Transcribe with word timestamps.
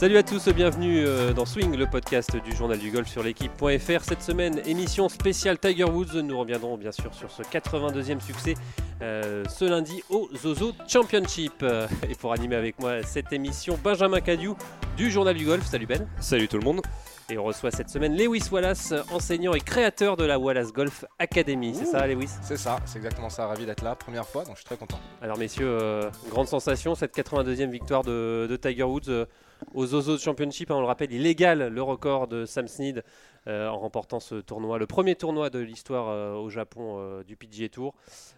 Salut 0.00 0.16
à 0.16 0.22
tous, 0.22 0.48
bienvenue 0.48 1.04
euh, 1.04 1.34
dans 1.34 1.44
Swing, 1.44 1.76
le 1.76 1.84
podcast 1.84 2.34
du 2.34 2.56
journal 2.56 2.78
du 2.78 2.90
golf 2.90 3.06
sur 3.06 3.22
l'équipe.fr. 3.22 4.02
Cette 4.02 4.22
semaine, 4.22 4.62
émission 4.64 5.10
spéciale 5.10 5.58
Tiger 5.58 5.84
Woods. 5.84 6.22
Nous 6.22 6.38
reviendrons 6.38 6.78
bien 6.78 6.90
sûr 6.90 7.12
sur 7.12 7.30
ce 7.30 7.42
82e 7.42 8.18
succès 8.18 8.54
euh, 9.02 9.44
ce 9.46 9.66
lundi 9.66 10.02
au 10.08 10.30
Zozo 10.34 10.72
Championship. 10.88 11.62
Et 12.08 12.14
pour 12.14 12.32
animer 12.32 12.56
avec 12.56 12.78
moi 12.78 13.02
cette 13.02 13.30
émission, 13.34 13.78
Benjamin 13.84 14.22
Cadieu 14.22 14.54
du 14.96 15.10
journal 15.10 15.36
du 15.36 15.44
golf. 15.44 15.66
Salut 15.66 15.84
Ben. 15.84 16.08
Salut 16.18 16.48
tout 16.48 16.56
le 16.56 16.64
monde. 16.64 16.80
Et 17.28 17.36
on 17.36 17.44
reçoit 17.44 17.70
cette 17.70 17.90
semaine 17.90 18.16
Lewis 18.16 18.48
Wallace, 18.50 18.94
enseignant 19.12 19.52
et 19.52 19.60
créateur 19.60 20.16
de 20.16 20.24
la 20.24 20.38
Wallace 20.38 20.72
Golf 20.72 21.04
Academy. 21.18 21.74
C'est 21.74 21.84
ça, 21.84 22.06
Lewis? 22.06 22.30
C'est 22.40 22.56
ça, 22.56 22.78
c'est 22.86 22.96
exactement 22.96 23.28
ça. 23.28 23.46
Ravi 23.46 23.66
d'être 23.66 23.84
là, 23.84 23.94
première 23.96 24.26
fois, 24.26 24.44
donc 24.44 24.54
je 24.54 24.60
suis 24.60 24.66
très 24.66 24.78
content. 24.78 24.98
Alors, 25.20 25.36
messieurs, 25.36 25.68
euh, 25.68 26.10
grande 26.30 26.48
sensation, 26.48 26.94
cette 26.94 27.14
82e 27.14 27.68
victoire 27.68 28.02
de, 28.02 28.46
de 28.48 28.56
Tiger 28.56 28.84
Woods 28.84 29.10
euh, 29.10 29.26
au 29.74 29.86
Zozo 29.86 30.18
Championship. 30.18 30.70
hein, 30.70 30.76
on 30.76 30.80
le 30.80 30.86
rappelle, 30.86 31.12
il 31.12 31.26
égale 31.26 31.68
le 31.68 31.82
record 31.82 32.28
de 32.28 32.44
Sam 32.44 32.68
Snead 32.68 33.04
euh, 33.46 33.68
en 33.68 33.78
remportant 33.78 34.20
ce 34.20 34.34
tournoi, 34.36 34.78
le 34.78 34.86
premier 34.86 35.14
tournoi 35.14 35.48
de 35.48 35.58
l'histoire 35.58 36.08
euh, 36.08 36.34
au 36.34 36.50
Japon 36.50 36.96
euh, 36.98 37.24
du 37.24 37.36
PGA 37.36 37.68
Tour. 37.68 37.94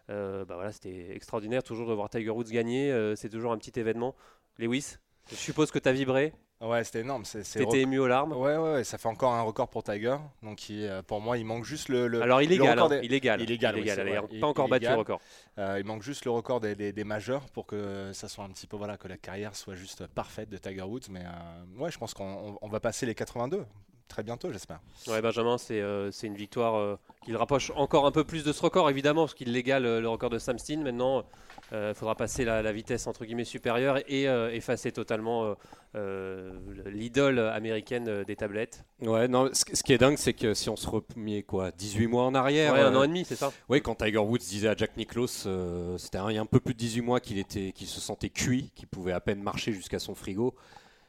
Bah 0.09 0.45
voilà, 0.47 0.73
C'était 0.73 1.15
extraordinaire, 1.15 1.63
toujours 1.63 1.89
de 1.89 1.95
voir 1.95 2.11
Tiger 2.11 2.31
Woods 2.31 2.51
gagner. 2.51 3.15
c'est 3.17 3.31
toujours 3.31 3.53
un 3.53 3.59
petit 3.59 3.79
événement. 3.81 4.15
Lewis, 4.59 4.97
je 5.31 5.37
suppose 5.37 5.71
que 5.71 5.79
tu 5.79 5.89
as 5.89 5.93
vibré, 5.93 6.35
Ouais, 6.63 6.85
c'était 6.85 7.01
énorme. 7.01 7.25
C'est, 7.25 7.43
c'est 7.45 7.59
tu 7.59 7.65
étais 7.67 7.81
ému 7.81 7.99
aux 7.99 8.07
larmes. 8.07 8.33
Ouais, 8.33 8.57
ouais, 8.57 8.73
ouais, 8.75 8.85
ça 8.85 8.97
fait 8.97 9.09
encore 9.09 9.33
un 9.35 9.43
record 9.43 9.69
pour 9.69 9.83
Tiger. 9.83 10.17
Donc, 10.43 10.61
euh, 10.71 11.03
pour 11.03 11.21
moi, 11.21 11.37
il 11.37 11.45
manque 11.45 11.65
juste 11.65 11.89
le. 11.89 12.07
le- 12.07 12.23
Alors, 12.23 12.41
il 12.41 12.49
le 12.49 12.55
égale, 12.55 12.71
record 12.79 12.87
hein, 12.93 13.01
des- 13.01 13.07
il 13.07 13.13
égale. 13.13 13.41
il 13.43 13.51
égale, 13.51 13.75
oui, 13.77 13.83
vrai. 13.91 14.21
Il- 14.31 14.41
pas 14.41 14.47
encore 14.47 14.69
battu 14.69 14.87
le 14.87 14.95
record. 14.95 15.21
euh, 15.59 15.77
il 15.81 15.85
manque 15.85 16.03
juste 16.03 16.25
le 16.25 16.31
record 16.31 16.61
des, 16.61 16.75
des- 16.77 16.93
des 16.93 17.05
majeurs 17.05 17.43
pour 17.51 17.67
que 17.67 18.11
ça 18.13 18.29
soit 18.29 18.45
un 18.45 18.49
petit 18.51 18.67
peu. 18.67 18.77
Voilà, 18.77 18.97
que 18.97 19.09
la 19.09 19.17
carrière 19.17 19.57
soit 19.57 19.75
juste 19.75 20.07
parfaite 20.07 20.49
de 20.51 20.57
Tiger 20.57 20.83
Woods. 20.83 21.09
Mais 21.11 21.25
euh, 21.25 21.83
ouais, 21.83 21.91
je 21.91 21.99
pense 21.99 22.15
qu'on 22.15 22.25
on- 22.53 22.59
on 22.63 22.69
va 22.69 22.79
passer 22.81 23.07
les 23.07 23.15
82 23.15 23.65
très 24.09 24.23
bientôt, 24.23 24.53
j'espère. 24.53 24.79
Ouais, 25.09 25.23
Benjamin, 25.23 25.57
c'est 25.59 25.81
euh, 25.81 26.11
une 26.23 26.35
victoire 26.37 26.75
euh, 26.77 26.97
qui 27.25 27.31
le 27.33 27.39
rapproche 27.39 27.73
encore 27.77 28.07
un 28.07 28.11
peu 28.13 28.25
plus 28.25 28.45
de 28.45 28.53
ce 28.53 28.61
record, 28.63 28.89
évidemment, 28.91 29.23
parce 29.23 29.35
qu'il 29.35 29.51
l'égale 29.53 29.87
euh, 29.87 30.01
le 30.01 30.09
record 30.09 30.29
de 30.31 30.39
Sam 30.39 30.59
Steen. 30.59 30.83
Maintenant, 30.83 31.25
il 31.73 31.95
faudra 31.95 32.15
passer 32.15 32.45
la, 32.45 32.63
la 32.63 32.73
vitesse 32.73 33.07
entre 33.07 33.25
guillemets 33.25 33.45
supérieure 33.45 33.99
et 34.07 34.29
euh, 34.29 34.53
effacer 34.53 34.93
totalement 34.93 35.45
euh, 35.45 35.55
euh, 35.95 36.53
l'idole 36.87 37.39
américaine 37.39 38.09
euh, 38.09 38.25
des 38.25 38.37
tablettes. 38.37 38.85
Ouais, 39.01 39.29
non, 39.29 39.51
ce, 39.53 39.65
ce 39.75 39.83
qui 39.83 39.93
est 39.93 39.99
dingue, 39.99 40.17
c'est 40.17 40.33
que 40.33 40.55
si 40.55 40.71
on 40.71 40.77
se 40.77 40.87
remet 40.89 41.43
quoi, 41.43 41.71
18 41.71 42.07
mois 42.07 42.25
en 42.25 42.35
arrière, 42.35 42.73
Ouais, 42.73 42.81
un 42.81 42.95
euh, 42.95 42.99
an 42.99 43.03
et 43.03 43.09
demi, 43.09 43.25
c'est 43.25 43.37
ça 43.37 43.53
ouais, 43.69 43.81
quand 43.81 43.95
Tiger 43.95 44.19
Woods 44.19 44.39
disait 44.39 44.69
à 44.69 44.77
Jack 44.77 44.97
Nicklaus, 44.97 45.45
euh, 45.47 45.99
c'était 45.99 46.19
un, 46.19 46.31
il 46.31 46.35
y 46.35 46.39
a 46.39 46.41
un 46.41 46.47
peu 46.47 46.61
plus 46.61 46.75
de 46.75 46.79
18 46.79 47.01
mois 47.03 47.21
qu'il 47.21 47.39
était, 47.39 47.73
qu'il 47.73 47.87
se 47.87 48.01
sentait 48.01 48.31
cuit, 48.31 48.71
qu'il 48.75 48.89
pouvait 48.89 49.13
à 49.13 49.21
peine 49.21 49.43
marcher 49.43 49.73
jusqu'à 49.73 49.99
son 49.99 50.15
frigo. 50.15 50.55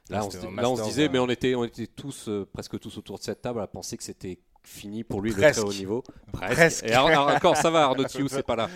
Là, 0.10 0.26
on 0.26 0.30
se, 0.30 0.38
là, 0.38 0.70
on 0.70 0.76
se 0.76 0.84
disait, 0.84 1.06
euh. 1.06 1.10
mais 1.12 1.20
on 1.20 1.30
était, 1.30 1.56
on 1.56 1.64
était 1.64 1.88
tous, 1.88 2.28
euh, 2.28 2.46
presque 2.52 2.78
tous 2.78 2.98
autour 2.98 3.18
de 3.20 3.24
cette 3.24 3.42
table 3.42 3.62
à 3.62 3.68
penser 3.68 3.96
que 3.96 4.04
c'était 4.04 4.40
fini 4.64 5.04
pour 5.04 5.22
lui 5.22 5.32
le 5.32 5.36
Presque. 5.38 5.60
très 5.60 5.68
haut 5.70 5.74
niveau. 5.74 6.04
Presque. 6.32 6.54
Presque. 6.56 6.84
Et 6.86 6.94
alors, 6.94 7.28
encore, 7.28 7.58
ça 7.58 7.70
va, 7.70 7.84
Arnaud 7.84 8.04
Thiou, 8.06 8.28
c'est 8.28 8.44
pas 8.44 8.56
là 8.56 8.70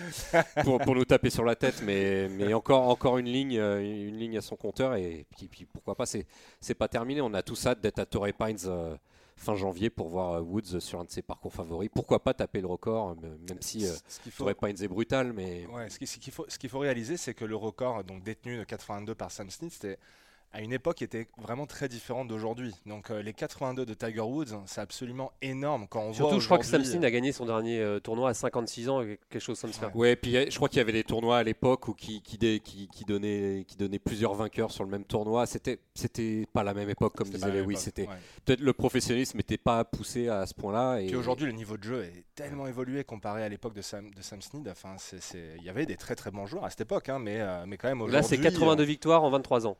pour, 0.64 0.78
pour 0.80 0.94
nous 0.94 1.04
taper 1.04 1.30
sur 1.30 1.44
la 1.44 1.56
tête, 1.56 1.82
mais, 1.82 2.28
mais 2.28 2.52
encore, 2.54 2.88
encore 2.88 3.18
une 3.18 3.26
ligne, 3.28 3.58
euh, 3.58 3.80
une 3.80 4.16
ligne 4.18 4.36
à 4.38 4.42
son 4.42 4.56
compteur 4.56 4.94
et 4.94 5.24
puis, 5.36 5.48
puis 5.48 5.64
pourquoi 5.64 5.94
pas, 5.94 6.06
c'est, 6.06 6.26
c'est 6.60 6.74
pas 6.74 6.88
terminé. 6.88 7.20
On 7.20 7.32
a 7.34 7.42
tous 7.42 7.66
hâte 7.66 7.80
d'être 7.80 7.98
à 7.98 8.06
Torrey 8.06 8.32
Pines 8.32 8.56
euh, 8.66 8.96
fin 9.36 9.54
janvier 9.54 9.88
pour 9.88 10.08
voir 10.08 10.34
euh, 10.34 10.40
Woods 10.40 10.80
sur 10.80 11.00
un 11.00 11.04
de 11.04 11.10
ses 11.10 11.22
parcours 11.22 11.52
favoris. 11.54 11.88
Pourquoi 11.94 12.22
pas 12.22 12.34
taper 12.34 12.60
le 12.60 12.66
record, 12.66 13.16
même 13.16 13.58
si 13.60 13.86
euh, 13.86 13.92
Ce 14.08 14.20
qu'il 14.20 14.30
faut- 14.32 14.44
Torrey 14.44 14.54
Pines 14.54 14.82
est 14.84 14.88
brutal, 14.88 15.32
mais 15.32 15.66
Ouais, 15.72 15.88
ce 15.88 15.98
qui- 15.98 16.06
ce 16.06 16.18
qu'il 16.18 16.32
faut, 16.32 16.44
ce 16.48 16.58
qu'il 16.58 16.68
faut 16.70 16.80
réaliser, 16.80 17.16
c'est 17.16 17.34
que 17.34 17.44
le 17.44 17.56
record 17.56 18.04
donc 18.04 18.22
détenu 18.22 18.58
de 18.58 18.64
82 18.64 19.14
par 19.14 19.30
Sam 19.30 19.48
Snead, 19.50 19.70
c'était 19.72 19.98
à 20.52 20.62
une 20.62 20.72
époque 20.72 20.96
qui 20.96 21.04
était 21.04 21.28
vraiment 21.38 21.66
très 21.66 21.88
différente 21.88 22.28
d'aujourd'hui. 22.28 22.74
Donc 22.86 23.10
euh, 23.10 23.22
les 23.22 23.32
82 23.34 23.84
de 23.84 23.94
Tiger 23.94 24.20
Woods, 24.20 24.46
c'est 24.66 24.80
absolument 24.80 25.30
énorme 25.42 25.86
quand 25.88 26.00
on 26.00 26.06
voit 26.06 26.14
Surtout, 26.14 26.40
je 26.40 26.46
crois 26.46 26.58
que 26.58 26.64
Sam 26.64 26.84
Steen 26.84 27.04
a 27.04 27.10
gagné 27.10 27.32
son 27.32 27.44
dernier 27.44 27.80
euh, 27.80 28.00
tournoi 28.00 28.30
à 28.30 28.34
56 28.34 28.88
ans, 28.88 29.02
quelque 29.28 29.38
chose 29.40 29.60
comme 29.60 29.72
ça. 29.72 29.88
Ouais. 29.88 29.94
Ouais, 29.94 30.16
puis 30.16 30.32
je 30.50 30.56
crois 30.56 30.68
qu'il 30.68 30.78
y 30.78 30.80
avait 30.80 30.92
des 30.92 31.04
tournois 31.04 31.38
à 31.38 31.42
l'époque 31.42 31.88
où 31.88 31.92
qui, 31.94 32.22
qui, 32.22 32.38
dé- 32.38 32.60
qui, 32.60 32.88
qui 32.88 33.04
donnaient, 33.04 33.64
qui 33.68 33.76
donnaient 33.76 33.98
plusieurs 33.98 34.34
vainqueurs 34.34 34.70
sur 34.70 34.84
le 34.84 34.90
même 34.90 35.04
tournoi. 35.04 35.46
C'était, 35.46 35.78
c'était 35.94 36.46
pas 36.52 36.62
la 36.64 36.72
même 36.74 36.88
époque, 36.88 37.14
comme 37.16 37.28
disait 37.28 37.50
Lewis. 37.52 37.76
C'était 37.76 38.08
ouais. 38.08 38.14
peut-être 38.44 38.60
le 38.60 38.72
professionnalisme 38.72 39.36
n'était 39.36 39.58
pas 39.58 39.84
poussé 39.84 40.28
à 40.28 40.46
ce 40.46 40.54
point-là. 40.54 41.00
Et 41.00 41.06
Puis 41.08 41.16
aujourd'hui, 41.16 41.46
le 41.46 41.52
niveau 41.52 41.76
de 41.76 41.84
jeu 41.84 42.04
est 42.04 42.24
tellement 42.34 42.66
évolué 42.66 43.04
comparé 43.04 43.42
à 43.42 43.48
l'époque 43.48 43.74
de 43.74 43.82
Sam, 43.82 44.10
de 44.10 44.22
Sam 44.22 44.40
Snead. 44.40 44.68
Enfin, 44.68 44.94
c'est- 44.98 45.20
c'est- 45.20 45.56
il 45.58 45.64
y 45.64 45.68
avait 45.68 45.84
des 45.86 45.96
très 45.96 46.14
très 46.14 46.30
bons 46.30 46.46
joueurs 46.46 46.64
à 46.64 46.70
cette 46.70 46.80
époque, 46.80 47.08
hein, 47.10 47.18
mais, 47.18 47.40
euh, 47.40 47.64
mais 47.66 47.76
quand 47.76 47.88
même 47.88 48.00
aujourd'hui. 48.00 48.16
Là, 48.16 48.22
c'est 48.22 48.38
82 48.38 48.84
victoires 48.84 49.22
en 49.22 49.30
23 49.30 49.66
ans. 49.66 49.76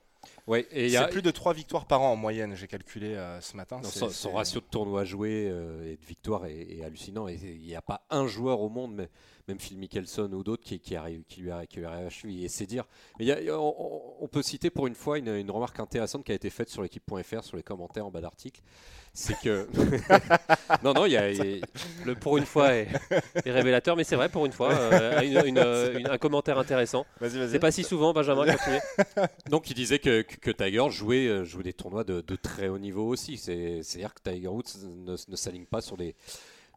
Ouais, 0.46 0.66
et 0.70 0.86
il 0.86 0.90
y 0.90 0.96
a 0.96 1.04
C'est 1.04 1.10
plus 1.12 1.22
de 1.22 1.30
3 1.30 1.52
victoires 1.52 1.86
par 1.86 2.02
an 2.02 2.12
en 2.12 2.16
moyenne, 2.16 2.54
j'ai 2.54 2.66
calculé 2.66 3.14
euh, 3.14 3.40
ce 3.40 3.56
matin. 3.56 3.80
non, 3.82 4.10
son, 4.10 4.32
ratio 4.32 4.60
de 4.60 4.66
tournois 4.66 5.04
joués 5.04 5.48
euh, 5.50 5.92
et 5.92 5.96
de 5.96 6.04
victoires 6.06 6.46
est, 6.46 6.78
est 6.78 6.84
hallucinant. 6.84 7.28
Et 7.28 7.38
il 7.42 7.66
n'y 7.66 7.76
a 7.76 7.82
pas 7.82 8.04
un 8.10 8.26
joueur 8.26 8.60
au 8.60 8.68
monde, 8.68 8.94
mais- 8.94 9.08
même 9.48 9.58
Phil 9.58 9.78
Mickelson 9.78 10.30
ou 10.32 10.44
d'autres, 10.44 10.62
qui, 10.64 10.78
qui, 10.78 10.94
qui 11.28 11.40
lui 11.40 11.50
a, 11.50 11.66
qui 11.66 11.78
lui 11.78 11.86
a 11.86 11.92
achevé. 11.92 12.42
Et 12.42 12.48
c'est 12.48 12.66
dire. 12.66 12.84
Mais 13.18 13.24
il 13.24 13.28
y 13.28 13.50
a- 13.50 13.58
on, 13.58 14.14
on 14.20 14.28
peut 14.28 14.42
citer 14.42 14.70
pour 14.70 14.86
une 14.86 14.94
fois 14.94 15.18
une, 15.18 15.28
une 15.28 15.50
remarque 15.50 15.80
intéressante 15.80 16.24
qui 16.24 16.32
a 16.32 16.34
été 16.34 16.50
faite 16.50 16.68
sur 16.68 16.82
l'équipe.fr, 16.82 17.42
sur 17.42 17.56
les 17.56 17.62
commentaires 17.62 18.06
en 18.06 18.10
bas 18.10 18.20
d'article. 18.20 18.60
C'est 19.14 19.38
que. 19.40 19.66
non, 20.84 20.92
non, 20.92 21.06
il 21.06 21.12
y 21.12 21.16
a. 21.16 21.30
il 21.30 21.36
y 21.58 21.60
a- 21.62 21.66
Le 22.04 22.14
pour 22.14 22.36
une 22.38 22.44
fois 22.46 22.74
est, 22.74 22.88
est 23.44 23.50
révélateur, 23.50 23.96
mais 23.96 24.04
c'est 24.04 24.16
vrai, 24.16 24.28
pour 24.28 24.46
une 24.46 24.52
fois, 24.52 24.72
euh, 24.72 25.20
une- 25.22 25.58
une, 25.98 26.06
un 26.08 26.18
commentaire 26.18 26.58
intéressant. 26.58 27.04
Vas-y, 27.20 27.38
vas-y. 27.38 27.50
C'est 27.50 27.58
pas 27.58 27.70
si 27.72 27.82
souvent, 27.84 28.12
Benjamin, 28.12 28.44
continuez. 28.46 28.80
Donc 29.50 29.70
il 29.70 29.74
disait 29.74 29.98
que, 29.98 30.22
que, 30.22 30.36
que 30.36 30.50
Tiger 30.50 30.86
jouait, 30.90 31.26
euh, 31.26 31.44
jouait 31.44 31.62
des 31.64 31.72
tournois 31.72 32.04
de, 32.04 32.20
de 32.20 32.36
très 32.36 32.68
haut 32.68 32.78
niveau 32.78 33.08
aussi. 33.08 33.38
C'est- 33.38 33.82
C'est-à-dire 33.82 34.12
que 34.14 34.30
Tiger 34.30 34.48
Woods 34.48 34.64
ne, 34.86 35.16
ne 35.26 35.36
s'aligne 35.36 35.64
pas 35.66 35.80
sur 35.80 35.96
des... 35.96 36.14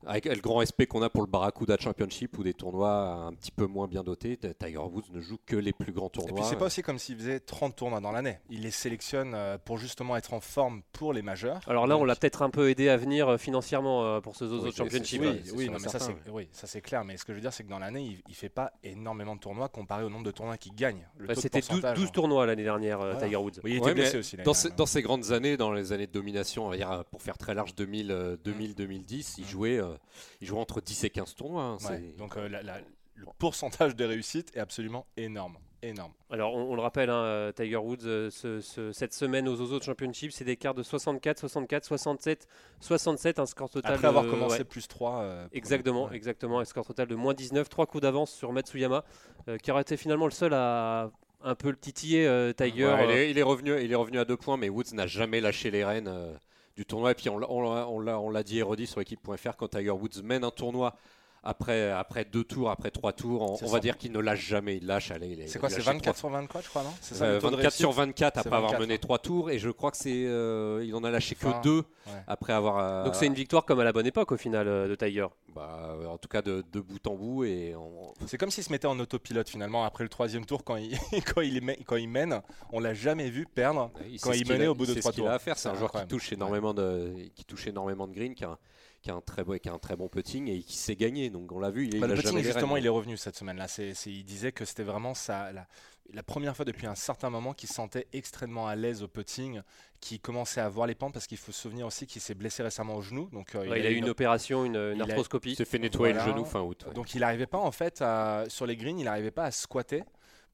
Avec 0.05 0.25
le 0.25 0.35
grand 0.41 0.57
respect 0.57 0.87
qu'on 0.87 1.01
a 1.01 1.09
pour 1.09 1.21
le 1.23 1.29
Barracuda 1.29 1.77
Championship 1.79 2.37
ou 2.37 2.43
des 2.43 2.53
tournois 2.53 3.25
un 3.27 3.33
petit 3.33 3.51
peu 3.51 3.65
moins 3.67 3.87
bien 3.87 4.03
dotés, 4.03 4.37
Tiger 4.37 4.77
Woods 4.77 5.11
ne 5.11 5.21
joue 5.21 5.37
que 5.45 5.55
les 5.55 5.73
plus 5.73 5.91
grands 5.91 6.07
Et 6.07 6.11
tournois. 6.11 6.35
puis 6.35 6.43
c'est 6.49 6.55
pas 6.57 6.65
aussi 6.65 6.81
comme 6.81 6.97
s'il 6.99 7.17
faisait 7.17 7.39
30 7.39 7.75
tournois 7.75 7.99
dans 7.99 8.11
l'année. 8.11 8.39
Il 8.49 8.61
les 8.61 8.71
sélectionne 8.71 9.33
euh, 9.35 9.57
pour 9.63 9.77
justement 9.77 10.17
être 10.17 10.33
en 10.33 10.39
forme 10.39 10.81
pour 10.91 11.13
les 11.13 11.21
majeurs. 11.21 11.59
Alors 11.67 11.87
là, 11.87 11.97
on 11.97 12.03
l'a 12.03 12.15
peut-être 12.15 12.41
un 12.41 12.49
peu 12.49 12.69
aidé 12.69 12.89
à 12.89 12.97
venir 12.97 13.27
euh, 13.29 13.37
financièrement 13.37 14.03
euh, 14.03 14.21
pour 14.21 14.35
ce 14.35 14.47
Zozo 14.47 14.65
Oui, 14.67 14.71
Championship. 14.73 15.21
Oui, 15.21 15.41
oui, 15.55 15.65
non, 15.69 15.77
et 15.77 15.81
mais 15.83 15.87
ça 15.89 15.99
c'est 15.99 16.15
oui, 16.31 16.47
ça 16.51 16.67
c'est 16.67 16.81
clair. 16.81 17.03
Mais 17.05 17.17
ce 17.17 17.23
que 17.25 17.33
je 17.33 17.35
veux 17.37 17.41
dire, 17.41 17.53
c'est 17.53 17.63
que 17.63 17.69
dans 17.69 17.79
l'année, 17.79 18.03
il, 18.03 18.21
il 18.27 18.35
fait 18.35 18.49
pas 18.49 18.71
énormément 18.83 19.35
de 19.35 19.39
tournois 19.41 19.69
comparé 19.69 20.03
au 20.03 20.09
nombre 20.09 20.25
de 20.25 20.31
tournois 20.31 20.57
qu'il 20.57 20.73
gagne. 20.75 21.07
Bah, 21.19 21.35
C'était 21.35 21.59
12, 21.59 21.67
pourcentage, 21.67 21.97
12 21.97 22.07
hein. 22.07 22.11
tournois 22.13 22.45
l'année 22.45 22.63
dernière, 22.63 22.97
Voilà. 22.97 23.15
Tiger 23.21 23.35
Woods. 23.35 23.51
Oui, 23.63 23.71
il 23.71 23.77
était 23.77 23.85
Ouais, 23.85 23.93
blessé 23.93 24.17
aussi. 24.17 24.35
l'année 24.35 24.45
Dans 24.45 24.53
ces, 24.53 24.63
dernière. 24.69 24.77
dans 24.77 24.85
ces 24.85 25.01
grandes 25.01 25.31
années, 25.31 25.57
dans 25.57 25.71
les 25.71 25.91
années 25.93 26.07
de 26.07 26.11
domination, 26.11 26.65
on 26.65 26.69
va 26.69 26.77
dire, 26.77 27.03
pour 27.11 27.21
faire 27.21 27.37
très 27.37 27.53
large 27.53 27.75
2000, 27.75 28.11
euh, 28.11 28.37
2000-2010, 28.43 29.35
il, 29.37 29.45
jouait, 29.45 29.79
euh, 29.91 29.97
il 30.41 30.47
jouait 30.47 30.59
entre 30.59 30.81
10 30.81 31.03
et 31.03 31.09
15 31.09 31.35
tournois. 31.35 31.63
hein, 31.63 31.77
Ouais, 31.89 32.13
Donc 32.17 32.37
euh, 32.37 32.47
la- 32.49 32.61
la- 32.63 32.79
le 33.15 33.25
pourcentage 33.37 33.95
de 33.95 34.03
réussite 34.05 34.55
est 34.55 34.59
absolument 34.59 35.05
énorme, 35.15 35.57
énorme. 35.83 36.11
Alors, 36.31 36.55
on, 36.55 36.71
on 36.71 36.75
le 36.75 36.81
rappelle, 36.81 37.09
hein, 37.11 37.23
euh, 37.23 37.51
Tiger 37.51 37.75
Woods, 37.77 37.97
euh, 38.05 38.29
ce- 38.31 38.61
ce- 38.61 38.91
cette 38.93 39.13
semaine 39.13 39.47
aux 39.47 39.55
Zozo 39.57 39.79
Championship, 39.79 40.31
c'est 40.31 40.43
des 40.45 40.55
cartes 40.55 40.77
de 40.77 40.81
64, 40.83 41.37
64, 41.39 41.85
67, 41.85 42.47
67, 42.79 43.37
un 43.39 43.45
score 43.45 43.69
total. 43.69 43.93
Après 43.93 44.07
avoir 44.07 44.23
de- 44.23 44.29
commencé 44.29 44.57
ouais, 44.59 44.63
plus 44.63 44.87
3. 44.87 45.23
Exactement, 45.51 46.11
exactement, 46.11 46.59
un 46.59 46.65
score 46.65 46.85
total 46.85 47.07
de 47.07 47.15
moins 47.15 47.33
19, 47.35 47.69
3 47.69 47.85
coups 47.85 48.01
d'avance 48.01 48.31
sur 48.31 48.51
Matsuyama, 48.53 49.03
euh, 49.47 49.57
qui 49.57 49.71
aurait 49.71 49.81
été 49.83 49.97
finalement 49.97 50.25
le 50.25 50.31
seul 50.31 50.53
à 50.53 51.11
un 51.43 51.55
peu 51.55 51.69
le 51.71 51.77
titiller 51.77 52.27
euh, 52.27 52.53
Tiger. 52.53 52.85
Ouais, 52.85 53.03
il, 53.05 53.09
euh, 53.09 53.13
est, 53.15 53.31
il 53.31 53.37
est 53.37 53.43
revenu, 53.43 53.83
il 53.83 53.91
est 53.91 53.95
revenu 53.95 54.19
à 54.19 54.25
deux 54.25 54.37
points, 54.37 54.57
mais 54.57 54.69
Woods 54.69 54.93
n'a 54.93 55.07
jamais 55.07 55.41
lâché 55.41 55.69
les 55.71 55.83
rênes 55.83 56.07
euh, 56.07 56.33
du 56.81 56.85
tournoi. 56.85 57.11
Et 57.11 57.15
puis 57.15 57.29
on, 57.29 57.37
l'a- 57.37 57.49
on 57.49 58.29
l'a- 58.29 58.43
dit 58.43 58.59
et 58.59 58.63
redit 58.63 58.87
sur 58.87 58.99
l'équipe.fr, 58.99 59.55
quand 59.57 59.67
Tiger 59.67 59.91
Woods 59.91 60.21
mène 60.23 60.43
un 60.43 60.51
tournoi 60.51 60.95
après, 61.43 61.89
après 61.91 62.23
deux 62.25 62.43
tours, 62.43 62.69
après 62.69 62.91
trois 62.91 63.13
tours, 63.13 63.41
on, 63.41 63.55
C'est 63.57 63.65
va 63.67 63.79
dire 63.79 63.97
qu'il 63.97 64.11
ne 64.11 64.19
lâche 64.19 64.45
jamais. 64.45 64.77
Il 64.77 64.85
lâche, 64.85 65.09
allez, 65.09 65.27
il 65.29 65.41
est- 65.41 65.47
C'est 65.47 65.57
quoi 65.59 65.69
C'est 65.69 65.77
lâche 65.77 65.85
24 65.85 66.15
trois- 66.15 66.19
sur 66.19 66.29
24, 66.29 66.63
je 66.63 66.69
crois, 66.69 66.83
non 66.83 66.93
C'est 67.01 67.15
ça 67.15 67.25
euh, 67.25 67.35
le 67.35 67.39
taux 67.41 67.49
de 67.49 67.55
24 67.55 67.73
sur 67.73 67.89
réussite 67.89 67.97
24 67.99 68.33
C'est 68.35 68.39
après 68.41 68.55
avoir 68.55 68.71
24, 68.73 68.81
mené 68.87 68.97
trois 68.99 69.17
tours 69.19 69.49
et 69.49 69.57
je 69.57 69.69
crois 69.69 69.89
que 69.91 69.97
c'est 69.97 70.25
euh, 70.25 70.83
il 70.85 70.93
en 70.93 71.03
a 71.03 71.09
lâché 71.09 71.33
que 71.35 71.61
deux 71.63 71.77
ouais. 71.79 72.13
après 72.27 72.53
avoir 72.53 72.77
euh, 72.77 73.05
Donc 73.05 73.15
c'est 73.15 73.25
une 73.25 73.33
victoire 73.33 73.65
comme 73.65 73.79
à 73.79 73.83
la 73.83 73.91
bonne 73.91 74.05
époque 74.05 74.31
au 74.31 74.37
final 74.37 74.67
euh, 74.67 74.87
de 74.87 74.93
Tiger. 74.95 75.27
bah, 75.55 75.95
en 76.07 76.17
tout 76.19 76.29
cas 76.29 76.43
de, 76.43 76.63
de 76.71 76.79
bout 76.79 77.05
en 77.07 77.15
bout 77.15 77.43
et 77.45 77.75
on- 77.75 78.13
C'est 78.27 78.37
comme 78.37 78.51
s'il 78.51 78.63
se 78.63 78.71
mettait 78.71 78.87
en 78.87 78.99
autopilote 78.99 79.49
finalement 79.49 79.83
après 79.83 80.03
le 80.03 80.09
troisième 80.09 80.45
tour 80.45 80.63
quand 80.63 80.75
il, 80.75 80.91
quand 81.33 81.41
il, 81.41 81.59
mè- 81.63 81.83
quand 81.85 81.95
il 81.95 82.07
mène. 82.09 82.41
On 82.71 82.79
l'a 82.79 82.93
jamais 82.93 83.29
vu 83.31 83.47
perdre. 83.47 83.89
il 84.07 84.19
Quand 84.21 84.33
il 84.33 84.47
menait 84.47 84.65
a- 84.65 84.71
au 84.71 84.75
bout 84.75 84.85
de 84.85 84.93
trois 84.93 85.11
ce 85.11 85.15
qu'il 85.15 85.23
tours. 85.23 85.31
a 85.31 85.35
à 85.35 85.39
faire 85.39 85.57
c'est 85.57 85.69
un 85.69 85.73
C'est 85.73 85.79
joueur 85.79 85.91
qui 85.91 86.05
touche 86.07 86.31
énormément 86.33 86.73
de 86.75 87.13
qui 87.35 87.45
touche 87.45 87.65
énormément 87.67 88.07
de 88.07 88.13
green 88.13 88.35
qui 88.35 88.43
a, 88.45 88.57
qui 89.01 89.09
a 89.11 89.15
un 89.15 89.21
très 89.21 89.43
beau 89.43 89.57
qui 89.57 89.67
a 89.69 89.73
un 89.73 89.79
très 89.79 89.95
bon 89.95 90.07
putting 90.07 90.47
et 90.47 90.61
qui 90.61 90.77
sait 90.77 90.95
gagner 90.95 91.29
donc 91.29 91.51
on 91.51 91.59
l'a 91.59 91.71
vu 91.71 91.85
il, 91.87 91.99
Bah, 91.99 92.07
il 92.07 92.09
le 92.09 92.13
a 92.13 92.15
putting, 92.15 92.31
jamais 92.31 92.43
justement, 92.43 92.77
il 92.77 92.85
est 92.85 92.89
revenu 92.89 93.17
cette 93.17 93.35
semaine-là. 93.35 93.67
Il 94.05 94.23
disait 94.25 94.51
que 94.51 94.63
c'était 94.65 94.83
vraiment 94.83 95.13
sa, 95.13 95.51
la, 95.51 95.67
la 96.13 96.23
première 96.23 96.55
fois 96.55 96.65
depuis 96.65 96.85
un 96.87 96.95
certain 96.95 97.29
moment 97.29 97.53
qu'il 97.53 97.67
se 97.69 97.73
sentait 97.75 98.07
extrêmement 98.13 98.67
à 98.67 98.75
l'aise 98.75 99.01
au 99.01 99.07
putting, 99.07 99.61
qu'il 100.01 100.19
commençait 100.19 100.61
à 100.61 100.69
voir 100.69 100.85
les 100.87 100.93
pentes 100.95 101.13
parce 101.13 101.25
qu'il 101.25 101.37
faut 101.37 101.51
se 101.51 101.61
souvenir 101.61 101.87
aussi 101.87 102.05
qu'il 102.05 102.21
s'est 102.21 102.35
blessé 102.35 102.61
récemment 102.63 102.95
au 102.95 103.01
genou. 103.01 103.27
Donc, 103.31 103.55
euh, 103.55 103.67
Ouais, 103.67 103.79
il, 103.79 103.85
a 103.87 103.91
eu 103.91 103.95
une 103.95 104.09
opération, 104.09 104.65
une, 104.65 104.75
une 104.75 104.95
il 104.97 105.01
a- 105.01 105.05
il 105.05 105.11
arthroscopie. 105.11 105.55
s'est 105.55 105.65
fait 105.65 105.79
nettoyer 105.79 106.13
Voilà. 106.13 106.27
le 106.27 106.33
genou 106.33 106.45
fin 106.45 106.61
août 106.61 106.85
ouais. 106.87 106.93
Donc 106.93 107.15
il 107.15 107.21
n'arrivait 107.21 107.47
pas 107.47 107.57
en 107.59 107.71
fait 107.71 108.01
à- 108.01 108.45
sur 108.49 108.65
les 108.67 108.75
greens, 108.77 108.99
il 108.99 109.05
n'arrivait 109.05 109.31
pas 109.31 109.45
à 109.45 109.51
squatter 109.51 110.03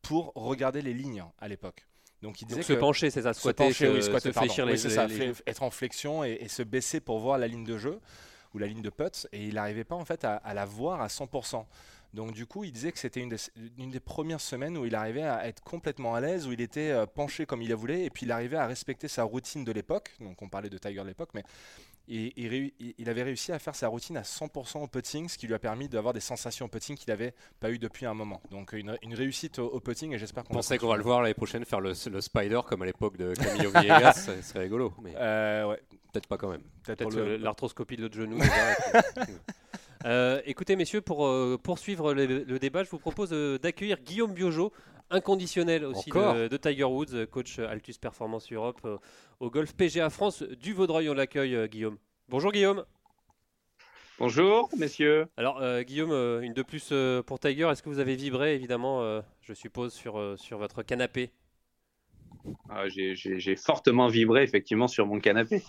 pour 0.02 0.32
regarder 0.36 0.82
les 0.82 0.94
lignes 0.94 1.24
à 1.40 1.48
l'époque. 1.50 1.86
Donc 2.22 2.42
il 2.42 2.46
Donc 2.46 2.50
disait 2.58 2.64
se 2.64 2.74
que 2.74 2.80
pencher, 2.80 3.10
c'est 3.12 3.22
ça, 3.24 3.34
se 3.34 3.40
squatter, 3.42 3.66
pencher, 3.66 3.88
se, 3.88 3.92
oui, 3.92 4.04
squatter, 4.04 4.32
se 4.34 4.40
fléchir 4.40 4.66
Oui, 4.66 4.72
les, 4.72 4.78
c'est 4.78 4.90
ça, 4.90 5.06
les- 5.08 5.34
être 5.46 5.64
en 5.64 5.70
flexion 5.70 6.24
et, 6.24 6.38
et 6.42 6.48
se 6.48 6.64
baisser 6.64 7.00
pour 7.00 7.20
voir 7.20 7.38
la 7.38 7.48
ligne 7.48 7.64
de 7.66 7.78
jeu 7.78 8.00
la 8.58 8.68
ligne 8.68 8.82
de 8.82 8.90
putt 8.90 9.28
et 9.32 9.46
il 9.46 9.56
n'arrivait 9.56 9.84
pas 9.84 9.96
en 9.96 10.06
fait 10.06 10.24
à, 10.26 10.54
la 10.54 10.66
voir 10.66 11.02
à 11.02 11.08
100%. 11.08 11.66
Donc 12.14 12.32
du 12.32 12.46
coup, 12.46 12.64
il 12.64 12.72
disait 12.72 12.92
que 12.92 13.00
c'était 13.00 13.20
une 13.20 13.90
des, 13.92 14.00
premières 14.00 14.42
semaines 14.42 14.78
où 14.78 14.86
il 14.86 14.96
arrivait 14.96 15.24
à 15.24 15.48
être 15.48 15.62
complètement 15.62 16.16
à 16.16 16.22
l'aise, 16.22 16.48
où 16.48 16.54
il 16.54 16.62
était 16.62 16.92
euh, 16.92 17.06
penché 17.06 17.46
comme 17.46 17.62
il 17.62 17.70
le 17.70 17.76
voulait 17.76 18.06
et 18.06 18.10
puis 18.10 18.26
il 18.26 18.32
arrivait 18.32 18.58
à 18.58 18.66
respecter 18.66 19.08
sa 19.08 19.24
routine 19.24 19.64
de 19.64 19.72
l'époque. 19.72 20.16
Donc 20.20 20.42
on 20.42 20.50
parlait 20.50 20.70
de 20.70 20.78
Tiger 20.78 21.02
de 21.02 21.08
l'époque, 21.08 21.30
mais 21.34 21.44
il, 22.08 23.10
avait 23.10 23.24
réussi 23.24 23.52
à 23.52 23.60
faire 23.60 23.76
sa 23.76 23.88
routine 23.88 24.18
à 24.18 24.22
100% 24.22 24.80
au 24.84 24.88
putting, 24.88 25.28
ce 25.28 25.38
qui 25.38 25.48
lui 25.48 25.54
a 25.54 25.60
permis 25.60 25.90
d'avoir 25.90 26.14
des 26.14 26.20
sensations 26.20 26.66
au 26.66 26.70
putting 26.70 26.96
qu'il 26.96 27.10
n'avait 27.12 27.34
pas 27.60 27.70
eu 27.70 27.80
depuis 27.80 28.06
un 28.06 28.14
moment. 28.14 28.42
Donc 28.52 28.74
une, 28.74 28.98
une 29.02 29.14
réussite 29.14 29.60
au, 29.60 29.68
au 29.68 29.80
putting 29.80 30.14
et 30.14 30.18
j'espère 30.18 30.44
qu'on 30.44 30.54
pensait 30.54 30.78
qu'on 30.78 30.88
va 30.88 30.98
le 30.98 31.04
voir 31.04 31.22
l'année 31.22 31.34
prochaine 31.34 31.66
faire 31.66 31.82
le, 31.82 31.94
le 32.10 32.22
spider 32.22 32.62
comme 32.66 32.82
à 32.82 32.86
l'époque 32.86 33.18
de 33.18 33.34
Camilo 33.42 33.72
Villegas, 33.72 34.14
ce 34.14 34.42
serait 34.42 34.60
rigolo, 34.62 34.94
mais 35.02 35.14
Euh, 35.18 35.68
ouais, 35.68 35.82
peut-être 36.14 36.28
pas 36.28 36.38
quand 36.38 36.50
même. 36.50 36.64
peut-être 36.84 37.20
l'arthroscopie 37.20 37.98
de 37.98 38.04
l'autre 38.04 38.16
genou. 38.18 38.38
Euh, 40.06 40.42
écoutez, 40.46 40.76
messieurs, 40.76 41.02
pour 41.02 41.26
euh, 41.26 41.58
poursuivre 41.62 42.14
le, 42.14 42.26
le 42.44 42.60
débat, 42.60 42.84
je 42.84 42.90
vous 42.90 43.00
propose 43.00 43.30
euh, 43.34 43.58
d'accueillir 43.58 43.98
Guillaume 44.00 44.32
Biojo, 44.32 44.72
inconditionnel 45.10 45.86
aussi 45.86 46.10
de, 46.10 46.48
de 46.48 46.58
Tiger 46.58 46.84
Woods, 46.84 47.14
euh, 47.14 47.26
coach 47.26 47.60
Altus 47.60 47.98
Performance 47.98 48.52
Europe 48.52 48.82
euh, 48.86 48.98
au 49.40 49.50
Golf 49.50 49.74
PGA 49.74 50.10
France 50.10 50.44
du 50.44 50.74
Vaudreuil. 50.74 51.10
On 51.10 51.14
l'accueille, 51.14 51.56
euh, 51.56 51.68
Guillaume. 51.68 51.98
Bonjour, 52.30 52.52
Guillaume. 52.52 52.86
Bonjour, 54.20 54.70
messieurs. 54.78 55.28
Alors, 55.38 55.62
euh, 55.62 55.84
Guillaume, 55.84 56.12
euh, 56.12 56.42
une 56.42 56.54
de 56.54 56.64
plus 56.64 56.90
euh, 56.92 57.22
pour 57.22 57.40
Tiger. 57.40 57.70
Est-ce 57.72 57.84
que 57.84 57.90
vous 57.90 58.00
avez 58.00 58.16
vibré, 58.16 58.56
évidemment, 58.56 59.02
euh, 59.04 59.22
je 59.42 59.54
suppose, 59.54 59.94
sur, 59.94 60.18
euh, 60.18 60.36
sur 60.38 60.58
votre 60.58 60.82
canapé? 60.82 61.32
Ah, 62.70 62.88
J'ai 62.88 63.56
fortement 63.56 64.08
vibré 64.08 64.42
effectivement 64.44 64.88
sur 64.88 65.06
mon 65.06 65.20
canapé, 65.20 65.64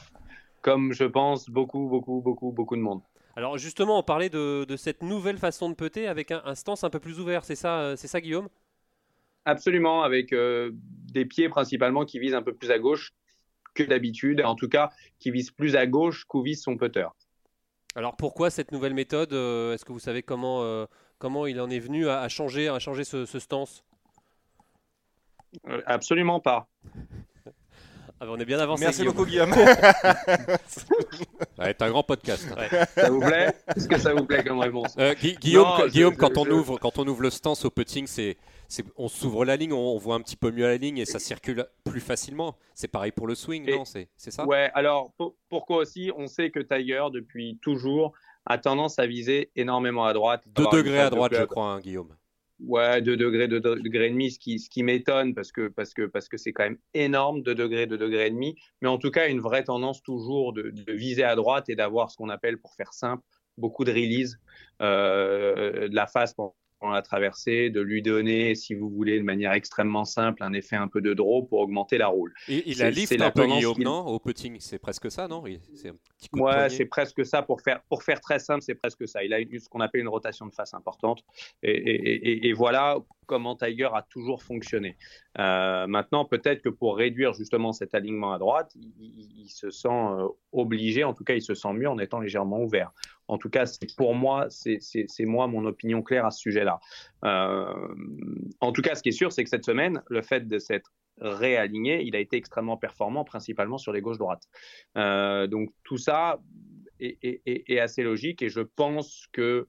comme 0.63 0.93
je 0.93 1.05
pense 1.05 1.51
beaucoup, 1.51 1.89
beaucoup, 1.89 2.21
beaucoup, 2.23 2.51
beaucoup 2.53 2.77
de 2.77 2.81
monde. 2.81 3.03
Alors, 3.37 3.59
justement, 3.59 3.99
on 3.99 4.03
parlait 4.03 4.31
de, 4.31 4.65
de 4.65 4.77
cette 4.77 5.03
nouvelle 5.03 5.39
façon 5.39 5.69
de 5.69 5.75
putter 5.75 6.09
avec 6.09 6.31
un, 6.31 6.43
un 6.45 6.55
stance 6.55 6.85
un 6.85 6.91
peu 6.91 7.01
plus 7.01 7.21
ouvert. 7.21 7.45
C'est 7.45 7.55
ça, 7.55 7.81
euh, 7.81 7.97
c'est 7.97 8.09
ça, 8.09 8.21
Guillaume? 8.21 8.49
Absolument, 9.45 10.03
avec 10.03 10.33
euh, 10.33 10.71
des 10.75 11.25
pieds 11.25 11.49
principalement 11.49 12.05
qui 12.05 12.19
visent 12.19 12.35
un 12.35 12.43
peu 12.43 12.55
plus 12.55 12.71
à 12.71 12.79
gauche 12.79 13.13
que 13.75 13.83
d'habitude, 13.83 14.43
en 14.43 14.55
tout 14.55 14.69
cas 14.69 14.91
qui 15.19 15.31
visent 15.31 15.51
plus 15.51 15.77
à 15.77 15.87
gauche 15.87 16.25
qu'où 16.25 16.43
vise 16.43 16.63
son 16.63 16.77
putter. 16.77 17.07
Alors 17.95 18.17
pourquoi 18.17 18.51
cette 18.51 18.73
nouvelle 18.73 18.95
méthode 18.95 19.33
euh, 19.33 19.75
Est-ce 19.75 19.85
que 19.85 19.93
vous 19.93 19.99
savez 19.99 20.23
comment, 20.23 20.63
euh, 20.63 20.87
comment 21.19 21.47
il 21.47 21.61
en 21.61 21.71
est 21.71 21.79
venu 21.79 22.09
à, 22.09 22.21
à 22.21 22.29
changer, 22.29 22.69
à 22.69 22.79
changer 22.79 23.05
ce, 23.05 23.25
ce 23.25 23.39
stance? 23.39 23.85
Euh, 25.67 25.81
Absolument 25.87 26.41
pas. 26.41 26.69
ah, 27.47 27.51
bah, 28.21 28.27
On 28.31 28.39
est 28.39 28.45
bien 28.45 28.59
avancé. 28.59 28.85
Merci 28.85 29.01
Guillaume. 29.01 29.15
beaucoup 29.15 29.29
Guillaume. 29.29 29.55
Être 31.71 31.83
un 31.83 31.91
grand 31.91 32.03
podcast. 32.03 32.47
Ça 32.95 33.11
vous 33.11 33.21
plaît? 33.21 33.53
Est-ce 33.77 33.89
que 33.89 33.99
ça 33.99 34.15
vous 34.15 34.25
plaît 34.25 34.43
comme 34.45 34.59
réponse? 34.59 34.95
Euh, 34.99 35.15
Gui- 35.15 35.37
Guillaume, 35.37 35.65
Non, 35.69 35.75
quand- 35.77 35.83
je- 35.85 35.89
Guillaume, 35.93 36.15
je- 36.15 36.19
quand, 36.19 36.39
on 36.39 36.45
je- 36.45 36.51
ouvre, 36.51 36.79
quand 36.79 36.99
on 36.99 37.07
ouvre 37.07 37.23
le 37.23 37.31
stance 37.31 37.65
au 37.65 37.71
putting, 37.71 38.07
c'est, 38.07 38.37
on 38.97 39.09
s'ouvre 39.09 39.45
la 39.45 39.57
ligne, 39.57 39.73
on, 39.73 39.79
on 39.95 39.99
voit 39.99 40.15
un 40.15 40.21
petit 40.21 40.37
peu 40.37 40.51
mieux 40.51 40.67
la 40.67 40.77
ligne 40.77 40.99
et 40.99 41.05
ça 41.05 41.19
circule 41.19 41.67
plus 41.85 42.01
facilement. 42.01 42.57
C'est 42.75 42.89
pareil 42.89 43.13
pour 43.13 43.27
le 43.27 43.35
swing, 43.35 43.69
Et- 43.69 43.77
non? 43.77 43.85
C'est, 43.85 44.09
ça? 44.17 44.45
Ouais, 44.47 44.71
alors 44.75 45.13
pour- 45.17 45.35
pourquoi 45.49 45.79
aussi? 45.79 46.11
On 46.17 46.27
sait 46.27 46.51
que 46.51 46.61
Tiger, 46.61 47.05
depuis 47.13 47.59
toujours, 47.63 48.13
a 48.47 48.57
tendance 48.59 48.99
à 48.99 49.07
viser 49.07 49.51
énormément 49.57 50.07
à 50.07 50.13
droite. 50.15 50.43
2 50.47 50.63
avoir 50.63 50.75
une 50.77 50.83
degrés 50.83 51.01
à 51.01 51.11
de 51.11 51.15
droite, 51.15 51.33
je 51.35 51.45
crois, 51.45 51.67
hein, 51.67 51.81
Guillaume. 51.81 52.15
Ouais, 52.61 53.01
2 53.01 53.17
degrés, 53.17 53.47
2 53.47 53.61
degrés 53.61 54.07
et 54.07 54.11
demi, 54.11 54.33
ce 54.33 54.39
qui, 54.39 54.59
ce 54.59 54.69
qui 54.69 54.83
m'étonne 54.83 55.33
parce 55.33 55.53
que 55.53 55.69
parce 55.69 55.95
que 55.95 56.07
parce 56.07 56.29
que 56.29 56.37
c'est 56.37 56.53
quand 56.53 56.65
même 56.65 56.79
énorme, 56.93 57.43
2 57.43 57.55
degrés, 57.55 57.87
2 57.87 57.97
degrés 57.97 58.27
et 58.27 58.31
demi. 58.31 58.57
Mais 58.83 58.89
en 58.89 58.99
tout 58.99 59.13
cas, 59.13 59.29
une 59.29 59.41
vraie 59.41 59.63
tendance 59.63 60.03
toujours 60.03 60.53
de, 60.53 60.73
viser 60.89 61.23
à 61.23 61.37
droite 61.37 61.69
et 61.69 61.77
d'avoir 61.77 62.11
ce 62.11 62.17
qu'on 62.17 62.29
appelle, 62.29 62.59
pour 62.59 62.75
faire 62.75 62.93
simple, 62.93 63.23
beaucoup 63.59 63.85
de 63.85 63.93
release 63.93 64.41
euh, 64.83 65.89
de 65.89 65.95
la 65.95 66.09
face 66.09 66.35
pendant 66.35 66.57
la 66.87 67.03
traversée, 67.03 67.71
de 67.71 67.81
lui 67.81 68.03
donner, 68.03 68.55
si 68.55 68.75
vous 68.75 68.89
voulez, 68.89 69.19
de 69.19 69.25
manière 69.25 69.53
extrêmement 69.53 70.05
simple, 70.05 70.43
un 70.43 70.53
effet 70.53 70.77
un 70.77 70.89
peu 70.89 71.01
de 71.01 71.13
draw 71.13 71.43
pour 71.43 71.61
augmenter 71.61 71.99
la 71.99 72.07
roule. 72.09 72.33
Il 72.49 72.77
C'est- 72.77 72.83
a 72.85 72.91
lift 72.91 73.19
la 73.19 73.27
un 73.27 73.31
peu, 73.31 73.47
Guillaume, 73.47 73.83
non 73.83 74.07
Au 74.07 74.19
putting, 74.19 74.57
c'est 74.61 74.79
presque 74.79 75.11
ça, 75.11 75.27
non? 75.29 75.45
Il- 75.47 75.61
C'est 75.75 75.93
Ouais, 76.33 76.69
c'est 76.71 76.85
presque 76.87 77.25
ça 77.27 77.43
pour 77.43 77.61
faire, 77.61 77.81
pour 77.89 78.03
faire 78.03 78.21
très 78.21 78.39
simple, 78.39 78.63
c'est 78.63 78.75
presque 78.75 79.07
ça. 79.09 79.25
Il 79.25 79.33
a 79.33 79.41
une- 79.41 79.59
ce 79.59 79.69
qu'on 79.69 79.81
appelle 79.81 80.01
une 80.03 80.09
rotation 80.09 80.47
de 80.47 80.53
face 80.55 80.75
importante. 80.75 81.23
Et, 81.63 81.71
et- 81.71 82.31
et- 82.31 82.49
et 82.49 82.53
voilà 82.53 82.99
comment 83.29 83.55
Tiger 83.55 83.91
a 83.95 84.03
toujours 84.03 84.43
fonctionné. 84.43 84.97
Euh, 85.39 85.87
maintenant, 85.87 86.25
peut-être 86.25 86.63
que 86.63 86.71
pour 86.71 86.97
réduire 86.97 87.35
justement 87.35 87.73
cet 87.73 87.95
alignement 87.95 88.33
à 88.33 88.39
droite, 88.39 88.75
il, 88.99 89.49
se 89.51 89.71
sent 89.71 89.89
euh, 89.89 90.27
obligé, 90.51 91.05
en 91.05 91.15
tout 91.15 91.23
cas, 91.23 91.35
il 91.35 91.43
se 91.43 91.55
sent 91.55 91.73
mieux 91.75 91.89
en 91.89 91.99
étant 91.99 92.19
légèrement 92.19 92.61
ouvert. 92.61 92.91
En 93.29 93.39
tout 93.39 93.51
cas, 93.51 93.67
c'est 93.67 93.95
pour 93.97 94.15
moi, 94.15 94.49
c'est 94.51 94.81
moi 95.21 95.47
mon 95.47 95.65
opinion 95.67 96.03
claire 96.03 96.27
à 96.27 96.31
ce 96.31 96.41
sujet-là. 96.41 96.81
Euh, 97.25 97.95
en 98.61 98.73
tout 98.73 98.83
cas, 98.83 98.95
ce 98.95 99.03
qui 99.03 99.11
est 99.11 99.13
sûr, 99.13 99.31
c'est 99.31 99.45
que 99.45 99.51
cette 99.51 99.67
semaine, 99.67 100.03
le 100.09 100.23
fait 100.23 100.49
de 100.49 100.59
s'être 100.59 100.93
réaligné, 101.21 102.03
il 102.03 102.17
a 102.17 102.21
été 102.21 102.37
extrêmement 102.37 102.77
performant, 102.77 103.25
principalement 103.25 103.77
sur 103.77 103.93
les 103.93 104.01
gauches-droites. 104.01 104.49
Donc 105.51 105.71
tout 105.85 105.99
ça 105.99 106.41
est, 107.01 107.79
assez 107.79 108.03
logique 108.03 108.43
et 108.43 108.49
je 108.49 108.61
pense 108.61 109.27
que, 109.33 109.69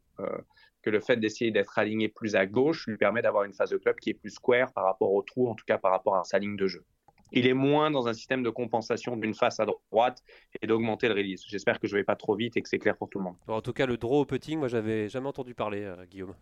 que 0.82 0.90
le 0.90 1.00
fait 1.00 1.18
d'essayer 1.18 1.52
d'être 1.52 1.78
aligné 1.78 2.08
plus 2.08 2.36
à 2.36 2.46
gauche 2.46 2.88
lui 2.88 2.98
permet 2.98 3.22
d'avoir 3.22 3.44
une 3.44 3.54
phase 3.54 3.70
de 3.70 3.78
club 3.78 3.98
qui 3.98 4.12
est 4.12 4.14
plus 4.14 4.30
square 4.30 4.72
par 4.74 4.86
rapport 4.86 5.12
au 5.12 5.22
trou, 5.22 5.50
en 5.50 5.56
tout 5.56 5.66
cas 5.66 5.78
par 5.78 5.92
rapport 5.92 6.16
à 6.16 6.24
sa 6.24 6.40
ligne 6.40 6.56
de 6.56 6.68
jeu. 6.68 6.86
Il 7.32 7.46
est 7.46 7.54
moins 7.54 7.92
dans 7.92 8.08
un 8.08 8.14
système 8.14 8.42
de 8.42 8.50
compensation 8.50 9.16
d'une 9.16 9.36
face 9.36 9.60
à 9.60 9.66
droite 9.66 10.24
et 10.62 10.68
d'augmenter 10.68 11.08
le 11.08 11.14
release. 11.14 11.44
J'espère 11.48 11.80
que 11.80 11.88
je 11.88 11.94
ne 11.94 12.00
vais 12.00 12.04
pas 12.04 12.16
trop 12.16 12.36
vite 12.36 12.58
et 12.58 12.62
que 12.62 12.70
c'est 12.70 12.80
clair 12.80 12.98
pour 12.98 13.10
tout 13.10 13.20
le 13.20 13.26
monde. 13.26 13.36
En 13.48 13.62
tout 13.62 13.74
cas, 13.74 13.86
le 13.86 13.98
draw 13.98 14.22
au 14.22 14.26
putting, 14.26 14.58
moi, 14.58 14.68
j'avais 14.68 15.10
jamais 15.10 15.28
entendu 15.28 15.54
parler, 15.54 15.84
euh, 15.84 16.06
Guillaume. 16.06 16.34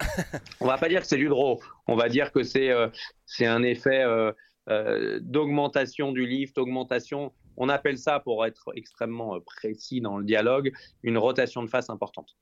On 0.60 0.66
va 0.66 0.78
pas 0.78 0.88
dire 0.88 1.00
que 1.00 1.06
c'est 1.06 1.16
du 1.16 1.28
draw, 1.28 1.58
on 1.86 1.96
va 1.96 2.10
dire 2.10 2.30
que 2.30 2.42
c'est 2.42 2.70
euh, 2.70 2.88
c'est 3.24 3.46
un 3.46 3.62
effet 3.62 4.04
euh, 4.04 5.20
d'augmentation 5.22 6.12
du 6.12 6.26
lift, 6.26 6.58
augmentation. 6.58 7.32
On 7.56 7.70
appelle 7.70 7.96
ça, 7.96 8.20
pour 8.20 8.44
être 8.44 8.72
extrêmement 8.76 9.40
précis 9.40 10.02
dans 10.02 10.18
le 10.18 10.24
dialogue, 10.24 10.70
une 11.02 11.16
rotation 11.16 11.62
de 11.62 11.68
face 11.68 11.88
importante. 11.88 12.36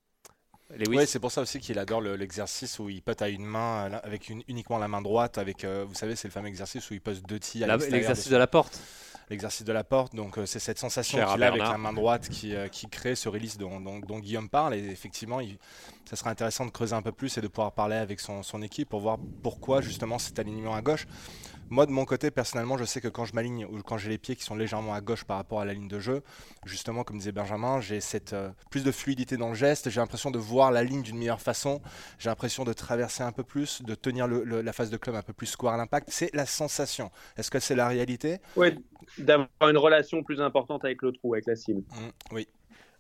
Oui, 0.89 0.97
c'est 1.07 1.19
pour 1.21 1.31
ça 1.31 1.43
aussi 1.43 1.61
qu'il 1.61 1.79
adore 1.79 2.01
le- 2.01 2.17
l'exercice 2.17 2.79
où 2.79 2.89
il 2.89 3.03
putt 3.03 3.21
à 3.23 3.29
une 3.29 3.45
main, 3.45 4.01
avec 4.03 4.29
une- 4.29 4.43
uniquement 4.49 4.79
la 4.79 4.89
main 4.89 5.03
droite. 5.03 5.39
Avec, 5.39 5.63
euh, 5.65 5.85
vous 5.87 5.95
savez, 5.95 6.17
c'est 6.17 6.27
le 6.29 6.33
fameux 6.33 6.49
exercice 6.49 6.91
où 6.91 6.95
il 6.95 7.01
pose 7.01 7.23
deux 7.23 7.39
tirs 7.39 7.65
à 7.65 7.67
la- 7.67 7.75
l'extérieur 7.77 8.01
l'exercice 8.09 8.31
de 8.33 8.37
la 8.37 8.47
porte. 8.47 8.81
l'exercice 9.31 9.65
de 9.65 9.73
la 9.73 9.85
porte. 9.85 10.15
Donc 10.15 10.37
euh, 10.37 10.45
c'est 10.47 10.59
cette 10.59 10.79
sensation 10.79 11.19
qu'il 11.33 11.43
a 11.43 11.47
avec 11.49 11.61
la 11.73 11.79
main 11.79 11.93
droite 11.95 12.29
qui, 12.29 12.55
euh, 12.55 12.69
qui 12.69 12.89
crée 12.89 13.15
ce 13.15 13.29
release 13.31 13.57
dont, 13.57 13.81
dont- 13.81 13.99
dont 14.01 14.19
Guillaume 14.19 14.49
parle. 14.51 14.75
Et 14.75 14.85
effectivement, 14.91 15.41
il- 15.41 15.57
ça 16.05 16.17
sera 16.17 16.29
intéressant 16.31 16.67
de 16.67 16.71
creuser 16.71 16.95
un 16.95 17.01
peu 17.03 17.13
plus 17.13 17.37
et 17.39 17.41
de 17.41 17.49
pouvoir 17.49 17.73
parler 17.73 17.97
avec 17.97 18.21
son, 18.21 18.43
son 18.43 18.61
équipe 18.61 18.89
pour 18.91 19.01
voir 19.01 19.17
pourquoi 19.43 19.81
justement 19.81 20.19
cet 20.19 20.39
alignement 20.39 20.75
à 20.75 20.83
gauche. 20.83 21.07
Moi, 21.71 21.87
de 21.87 21.91
mon 21.91 22.05
côté, 22.05 22.31
personnellement, 22.31 22.77
je 22.77 22.85
sais 22.85 23.01
que 23.01 23.09
quand 23.09 23.25
je 23.25 23.35
m'aligne 23.35 23.65
ou 23.65 23.83
quand 23.83 23.97
j'ai 23.99 24.11
les 24.11 24.19
pieds 24.19 24.37
qui 24.37 24.45
sont 24.45 24.55
légèrement 24.55 24.95
à 24.95 25.01
gauche 25.01 25.25
par 25.25 25.39
rapport 25.39 25.61
à 25.61 25.65
la 25.65 25.73
ligne 25.73 25.89
de 25.89 25.99
jeu, 25.99 26.23
justement, 26.65 27.05
comme 27.05 27.19
disait 27.19 27.33
Benjamin, 27.33 27.81
j'ai 27.81 28.01
cette 28.01 28.33
euh, 28.33 28.51
plus 28.71 28.85
de 28.85 28.93
fluidité 28.93 29.37
dans 29.37 29.49
le 29.49 29.55
geste. 29.55 29.91
J'ai 29.91 30.01
l'impression 30.01 30.31
de 30.31 30.39
voir 30.39 30.71
la 30.71 30.85
ligne 30.85 31.03
d'une 31.03 31.17
meilleure 31.19 31.41
façon. 31.41 31.81
J'ai 32.19 32.29
l'impression 32.29 32.65
de 32.65 32.73
traverser 32.73 33.23
un 33.23 33.33
peu 33.33 33.43
plus, 33.45 33.83
de 33.83 33.95
tenir 33.95 34.27
le- 34.29 34.45
le- 34.45 34.61
la 34.63 34.73
phase 34.73 34.91
de 34.91 34.97
club 34.97 35.17
un 35.17 35.23
peu 35.23 35.33
plus 35.33 35.47
square 35.47 35.75
à 35.75 35.77
l'impact. 35.77 36.09
C'est 36.11 36.33
la 36.35 36.47
sensation. 36.47 37.11
Est-ce 37.37 37.51
que 37.51 37.59
c'est 37.59 37.75
la 37.75 37.89
réalité? 37.89 38.39
Oui, 38.57 38.69
d'avoir 39.19 39.49
une 39.63 39.79
relation 39.79 40.23
plus 40.23 40.41
importante 40.41 40.85
avec 40.85 41.03
le 41.03 41.13
trou, 41.13 41.35
avec 41.35 41.47
la 41.47 41.57
cible. 41.57 41.81
Mm, 41.91 42.11
Oui. 42.35 42.49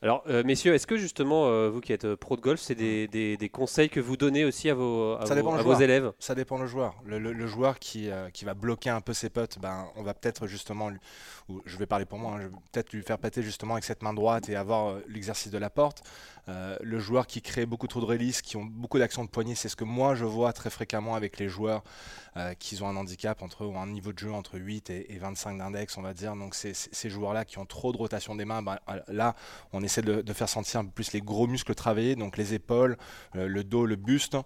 Alors, 0.02 0.22
euh, 0.28 0.42
messieurs, 0.44 0.74
est-ce 0.74 0.86
que 0.86 0.96
justement, 0.98 1.46
euh, 1.48 1.70
vous 1.70 1.80
qui 1.80 1.92
êtes 1.92 2.04
euh, 2.04 2.14
pro 2.16 2.36
de 2.36 2.42
golf, 2.42 2.60
c'est 2.60 2.74
des, 2.74 3.08
des- 3.08 3.38
des 3.38 3.48
conseils 3.48 3.88
que 3.88 4.00
vous 4.00 4.18
donnez 4.18 4.44
aussi 4.44 4.68
à 4.68 4.74
vos, 4.74 5.14
à 5.14 5.24
à 5.54 5.62
élèves? 5.82 6.12
Ça 6.18 6.34
dépend 6.34 6.58
le 6.58 6.66
joueur. 6.66 6.94
Le, 7.06 7.18
le- 7.18 7.32
le 7.32 7.46
joueur 7.46 7.78
qui, 7.78 8.10
qui 8.32 8.44
va 8.44 8.52
bloquer 8.52 8.90
un 8.90 9.00
peu 9.00 9.14
ses 9.14 9.30
potes, 9.30 9.58
ben, 9.60 9.86
on 9.96 10.02
va 10.02 10.12
peut-être 10.12 10.46
justement, 10.46 10.90
lui- 10.90 10.98
je 11.66 11.76
vais 11.76 11.86
parler 11.86 12.04
pour 12.04 12.18
moi, 12.18 12.32
hein, 12.32 12.40
je 12.40 12.46
vais 12.46 12.54
peut-être 12.72 12.92
lui 12.92 13.02
faire 13.02 13.18
pâter 13.18 13.42
justement 13.42 13.74
avec 13.74 13.84
cette 13.84 14.02
main 14.02 14.14
droite 14.14 14.48
et 14.48 14.56
avoir 14.56 14.88
euh, 14.88 15.04
l'exercice 15.08 15.50
de 15.52 15.58
la 15.58 15.70
porte. 15.70 16.02
Euh, 16.48 16.76
le 16.82 16.98
joueur 16.98 17.26
qui 17.26 17.40
crée 17.40 17.64
beaucoup 17.64 17.86
trop 17.86 18.00
de 18.00 18.04
release, 18.04 18.42
qui 18.42 18.56
ont 18.56 18.64
beaucoup 18.64 18.98
d'actions 18.98 19.24
de 19.24 19.30
poignet, 19.30 19.54
c'est 19.54 19.68
ce 19.68 19.76
que 19.76 19.84
moi 19.84 20.14
je 20.14 20.24
vois 20.24 20.52
très 20.52 20.68
fréquemment 20.68 21.14
avec 21.14 21.38
les 21.38 21.48
joueurs 21.48 21.82
euh, 22.36 22.52
qui 22.54 22.80
ont 22.82 22.88
un 22.88 22.96
handicap 22.96 23.42
entre 23.42 23.64
ou 23.64 23.76
un 23.78 23.86
niveau 23.86 24.12
de 24.12 24.18
jeu 24.18 24.32
entre 24.32 24.58
8 24.58 24.90
et, 24.90 25.14
et 25.14 25.18
25 25.18 25.58
d'index, 25.58 25.96
on 25.96 26.02
va 26.02 26.12
dire. 26.12 26.36
Donc 26.36 26.54
ces 26.54 27.10
joueurs-là 27.10 27.44
qui 27.44 27.58
ont 27.58 27.66
trop 27.66 27.92
de 27.92 27.96
rotation 27.96 28.34
des 28.34 28.44
mains, 28.44 28.62
euh, 28.66 29.00
là 29.08 29.34
on 29.72 29.82
essaie 29.82 30.02
de, 30.02 30.20
de 30.20 30.32
faire 30.32 30.48
sentir 30.48 30.80
un 30.80 30.84
peu 30.84 30.92
plus 30.92 31.12
les 31.12 31.20
gros 31.20 31.46
muscles 31.46 31.74
travailler, 31.74 32.14
donc 32.14 32.36
les 32.36 32.54
épaules, 32.54 32.96
le 33.34 33.64
dos, 33.64 33.86
le 33.86 33.96
buste, 33.96 34.36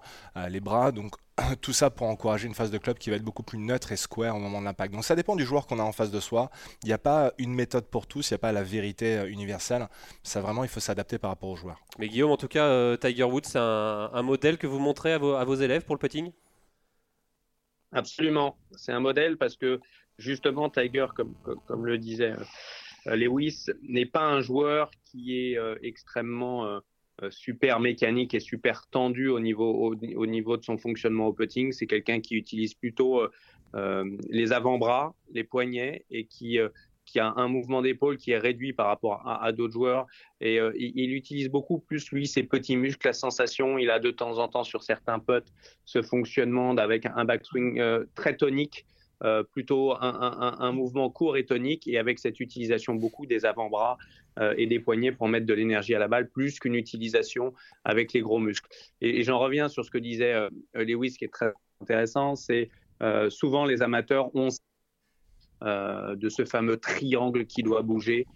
les 0.49 0.61
bras. 0.61 0.93
Donc 0.93 1.15
tout 1.61 1.73
ça 1.73 1.91
pour 1.91 2.07
encourager 2.07 2.47
une 2.47 2.55
phase 2.55 2.71
de 2.71 2.79
club 2.79 2.99
qui 2.99 3.11
va 3.11 3.17
être 3.17 3.23
beaucoup 3.23 3.43
plus 3.43 3.59
neutre 3.59 3.93
et 3.93 3.97
square 3.97 4.37
au 4.37 4.39
moment 4.39 4.61
de 4.61 4.65
l'impact. 4.65 4.93
Donc 4.93 5.05
ça 5.05 5.17
dépend 5.17 5.37
du 5.37 5.45
joueur 5.45 5.67
qu'on 5.67 5.79
a 5.79 5.83
en 5.83 5.93
face 5.93 6.11
de 6.11 6.21
soi. 6.21 6.51
Il 6.83 6.87
n'y 6.87 6.93
a 6.93 6.99
pas 6.99 7.33
une 7.39 7.55
méthode 7.55 7.87
pour 7.87 8.07
tous, 8.07 8.31
il 8.31 8.35
n'y 8.35 8.37
a 8.37 8.39
pas 8.39 8.53
la 8.53 8.63
vérité 8.63 9.19
euh, 9.19 9.31
universelle. 9.31 9.89
Ça 10.23 10.41
vraiment, 10.41 10.65
il 10.65 10.71
faut 10.71 10.81
s'adapter 10.81 11.19
par 11.19 11.31
rapport 11.31 11.51
aux 11.51 11.57
joueurs. 11.57 11.81
Mais 11.99 12.09
Guillaume, 12.09 12.31
en 12.31 12.37
tout 12.37 12.49
cas, 12.49 12.67
euh, 12.67 12.97
Tiger 12.97 13.25
Woods, 13.25 13.45
c'est 13.45 13.59
un, 13.59 14.23
modèle 14.23 14.59
que 14.59 14.67
vous 14.67 14.79
montrez 14.79 15.13
à 15.13 15.19
vos, 15.19 15.55
élèves 15.55 15.85
pour 15.85 15.95
le 15.95 16.01
putting? 16.01 16.33
Absolument. 17.93 18.57
C'est 18.73 18.93
un 18.93 19.01
modèle 19.01 19.37
parce 19.37 19.57
que 19.57 19.81
justement, 20.19 20.69
Tiger, 20.69 21.07
comme, 21.15 21.87
le 21.87 21.99
disait 21.99 22.35
euh, 23.07 23.17
Lewis, 23.17 23.67
n'est 23.83 24.07
pas 24.07 24.25
un 24.25 24.41
joueur 24.41 24.91
qui 25.05 25.35
est 25.35 25.59
extrêmement 25.83 26.81
super 27.31 27.81
mécanique 27.81 28.35
et 28.35 28.41
super 28.41 28.87
tendu 28.89 29.29
au 29.29 29.41
niveau, 29.41 29.95
au, 30.17 30.27
niveau 30.27 30.57
de 30.57 30.65
son 30.65 30.79
fonctionnement 30.79 31.27
au 31.27 31.33
putting. 31.33 31.73
C'est 31.73 31.87
quelqu'un 31.87 32.21
qui 32.21 32.37
utilise 32.37 32.75
plutôt 32.75 33.23
les 34.31 34.53
avant-bras, 34.53 35.15
les 35.33 35.45
poignets 35.45 36.05
et 36.11 36.25
qui 36.25 36.59
qui 37.05 37.21
a 37.21 37.33
un 37.37 37.49
mouvement 37.49 37.81
d'épaule 37.81 38.19
qui 38.19 38.33
est 38.33 38.39
réduit 38.39 38.75
par 38.75 38.87
rapport 38.87 39.27
à, 39.27 39.51
d'autres 39.53 39.73
joueurs. 39.73 40.07
Et 40.43 40.59
il, 40.77 41.15
utilise 41.15 41.49
beaucoup 41.49 41.79
plus, 41.79 42.11
lui, 42.13 42.27
ses 42.27 42.43
petits 42.43 42.77
muscles, 42.77 43.07
la 43.07 43.15
sensation. 43.15 43.79
Il 43.79 43.91
a 43.91 43.99
de 43.99 44.11
temps 44.11 44.39
en 44.39 44.47
temps 44.47 44.63
sur 44.63 44.83
certains 44.83 45.19
putts 45.19 45.51
ce 45.87 46.03
fonctionnement 46.03 46.77
avec 46.77 47.07
un 47.07 47.25
backswing 47.25 47.83
très 48.15 48.37
tonique 48.37 48.85
euh, 49.25 49.43
plutôt 49.43 49.95
un, 50.01 50.71
mouvement 50.71 51.11
court 51.11 51.37
et 51.37 51.45
tonique 51.45 51.89
et 51.89 51.99
avec 51.99 52.21
cette 52.21 52.39
utilisation 52.39 52.95
beaucoup 52.95 53.27
des 53.27 53.45
avant-bras 53.45 53.99
euh, 54.39 54.55
et 54.57 54.67
des 54.67 54.79
poignets 54.79 55.11
pour 55.11 55.27
mettre 55.27 55.45
de 55.45 55.55
l'énergie 55.55 55.93
à 55.93 55.99
la 55.99 56.07
balle 56.07 56.31
plus 56.31 56.61
qu'une 56.61 56.77
utilisation 56.77 57.53
avec 57.83 58.13
les 58.13 58.21
gros 58.21 58.39
muscles. 58.39 58.71
Et, 59.01 59.25
j'en 59.25 59.41
reviens 59.41 59.69
sur 59.69 59.85
ce 59.85 59.91
que 59.91 59.99
disait 59.99 60.35
euh, 60.35 60.49
Lewis 60.75 61.17
qui 61.19 61.25
est 61.25 61.33
très 61.33 61.53
intéressant, 61.81 62.37
c'est 62.37 62.71
souvent 63.29 63.65
les 63.65 63.83
amateurs 63.83 64.35
ont 64.35 64.49
de 65.63 66.29
ce 66.29 66.45
fameux 66.45 66.77
triangle 66.77 67.47
qui 67.47 67.63
doit 67.63 67.83
bouger, 67.83 68.27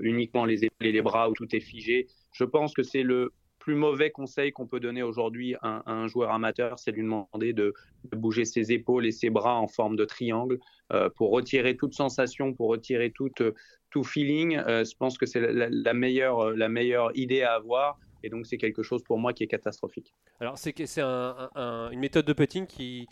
uniquement 0.00 0.44
les 0.44 0.64
épaules 0.64 0.86
et 0.86 0.92
les 0.92 1.02
bras 1.02 1.28
où 1.28 1.34
tout 1.34 1.54
est 1.54 1.60
figé. 1.60 2.06
Je 2.32 2.44
pense 2.44 2.72
que 2.72 2.84
c'est 2.84 3.02
le 3.02 3.32
plus 3.68 3.74
mauvais 3.74 4.10
conseil 4.10 4.50
qu'on 4.50 4.66
peut 4.66 4.80
donner 4.80 5.02
aujourd'hui 5.02 5.54
à, 5.60 5.82
un 5.84 6.06
joueur 6.06 6.30
amateur, 6.30 6.78
c'est 6.78 6.90
lui 6.90 7.02
demander 7.02 7.52
de, 7.52 7.74
bouger 8.12 8.46
ses 8.46 8.72
épaules 8.72 9.04
et 9.04 9.12
ses 9.12 9.28
bras 9.28 9.60
en 9.60 9.68
forme 9.68 9.94
de 9.94 10.06
triangle 10.06 10.58
euh, 10.90 11.10
pour 11.10 11.30
retirer 11.32 11.76
toute 11.76 11.92
sensation, 11.92 12.54
pour 12.54 12.70
retirer 12.70 13.10
toute, 13.10 13.42
tout 13.90 14.04
feeling. 14.04 14.56
Euh, 14.56 14.84
je 14.86 14.96
pense 14.96 15.18
que 15.18 15.26
c'est 15.26 15.52
la, 15.52 15.92
meilleure, 15.92 16.52
la 16.52 16.70
meilleure 16.70 17.10
idée 17.14 17.42
à 17.42 17.56
avoir. 17.56 17.98
Et 18.22 18.30
donc, 18.30 18.46
c'est 18.46 18.56
quelque 18.56 18.82
chose 18.82 19.02
pour 19.02 19.18
moi 19.18 19.34
qui 19.34 19.44
est 19.44 19.48
catastrophique. 19.48 20.14
Alors, 20.40 20.56
c'est 20.56 20.74
c'est 20.86 21.02
une 21.02 22.00
méthode 22.00 22.24
de 22.24 22.32
putting 22.32 22.66
qui. 22.66 23.06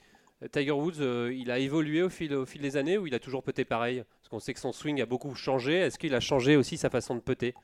Tiger 0.52 0.70
Woods, 0.70 1.00
euh, 1.00 1.32
il 1.34 1.50
a 1.50 1.58
évolué 1.58 2.02
au 2.02 2.10
fil, 2.10 2.34
au 2.34 2.44
fil 2.44 2.60
des 2.60 2.76
années 2.76 2.98
ou 2.98 3.06
il 3.06 3.14
a 3.14 3.18
toujours 3.18 3.42
puté 3.42 3.64
pareil? 3.64 4.04
Parce 4.20 4.28
qu'on 4.28 4.38
sait 4.38 4.52
que 4.52 4.60
son 4.60 4.72
swing 4.72 5.00
a 5.00 5.06
beaucoup 5.06 5.34
changé. 5.34 5.74
Est-ce 5.74 5.98
qu'il 5.98 6.14
a 6.14 6.20
changé 6.20 6.56
aussi 6.56 6.76
sa 6.76 6.90
façon 6.90 7.14
de 7.14 7.20
putter 7.20 7.54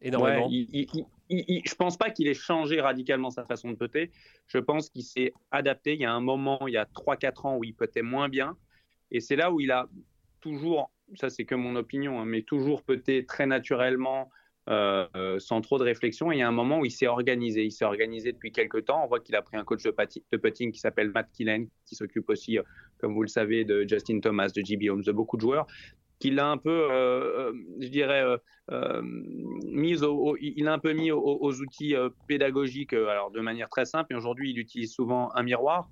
énormément. 0.00 0.48
Ouais, 0.48 0.86
je 1.28 1.74
pense 1.74 1.96
pas 1.96 2.10
qu'il 2.10 2.28
ait 2.28 2.34
changé 2.34 2.80
radicalement 2.80 3.30
sa 3.30 3.44
façon 3.44 3.70
de 3.70 3.76
putter. 3.76 4.10
Je 4.46 4.58
pense 4.58 4.90
qu'il 4.90 5.02
s'est 5.02 5.32
adapté. 5.50 5.94
Il 5.94 6.00
y 6.00 6.04
a 6.04 6.12
un 6.12 6.20
moment, 6.20 6.66
il 6.66 6.74
y 6.74 6.76
a 6.76 6.84
3-4 6.84 7.46
ans, 7.46 7.56
où 7.56 7.64
il 7.64 7.74
putait 7.74 8.02
moins 8.02 8.28
bien. 8.28 8.56
Et 9.10 9.20
c'est 9.20 9.36
là 9.36 9.52
où 9.52 9.60
il 9.60 9.70
a 9.70 9.88
toujours, 10.40 10.90
ça 11.14 11.30
c'est 11.30 11.44
que 11.44 11.54
mon 11.54 11.76
opinion, 11.76 12.20
hein, 12.20 12.24
mais 12.24 12.42
toujours 12.42 12.82
puté 12.82 13.24
très 13.24 13.46
naturellement, 13.46 14.30
euh, 14.68 15.38
sans 15.38 15.60
trop 15.60 15.78
de 15.78 15.84
réflexion. 15.84 16.32
Et 16.32 16.36
il 16.36 16.38
y 16.38 16.42
a 16.42 16.48
un 16.48 16.52
moment 16.52 16.80
où 16.80 16.84
il 16.84 16.90
s'est 16.90 17.06
organisé. 17.06 17.64
Il 17.64 17.72
s'est 17.72 17.84
organisé 17.84 18.32
depuis 18.32 18.52
quelques 18.52 18.84
temps. 18.84 19.04
On 19.04 19.06
voit 19.06 19.20
qu'il 19.20 19.34
a 19.36 19.42
pris 19.42 19.56
un 19.56 19.64
coach 19.64 19.82
de, 19.82 19.94
de 20.32 20.36
putting 20.36 20.72
qui 20.72 20.80
s'appelle 20.80 21.10
Matt 21.10 21.30
Killen, 21.32 21.68
qui 21.84 21.94
s'occupe 21.94 22.28
aussi, 22.28 22.58
euh, 22.58 22.62
comme 22.98 23.14
vous 23.14 23.22
le 23.22 23.28
savez, 23.28 23.64
de 23.64 23.84
Justin 23.88 24.20
Thomas, 24.20 24.48
de 24.48 24.62
JB 24.64 24.90
Holmes, 24.90 25.02
de 25.02 25.12
beaucoup 25.12 25.36
de 25.36 25.42
joueurs 25.42 25.66
qu'il 26.18 26.38
a 26.38 26.48
un 26.48 26.56
peu, 26.56 26.70
euh, 26.70 27.50
euh, 27.50 27.52
je 27.80 27.88
dirais, 27.88 28.24
euh, 28.70 29.02
mis 29.02 30.02
au, 30.02 30.36
il 30.40 30.66
a 30.68 30.72
un 30.72 30.78
peu 30.78 30.92
mis 30.92 31.10
aux, 31.10 31.60
outils 31.60 31.94
pédagogiques, 32.26 32.92
alors 32.92 33.30
de 33.30 33.40
manière 33.40 33.68
très 33.68 33.84
simple. 33.84 34.14
Aujourd'hui, 34.14 34.50
il 34.50 34.58
utilise 34.58 34.92
souvent 34.92 35.30
un 35.34 35.42
miroir. 35.42 35.88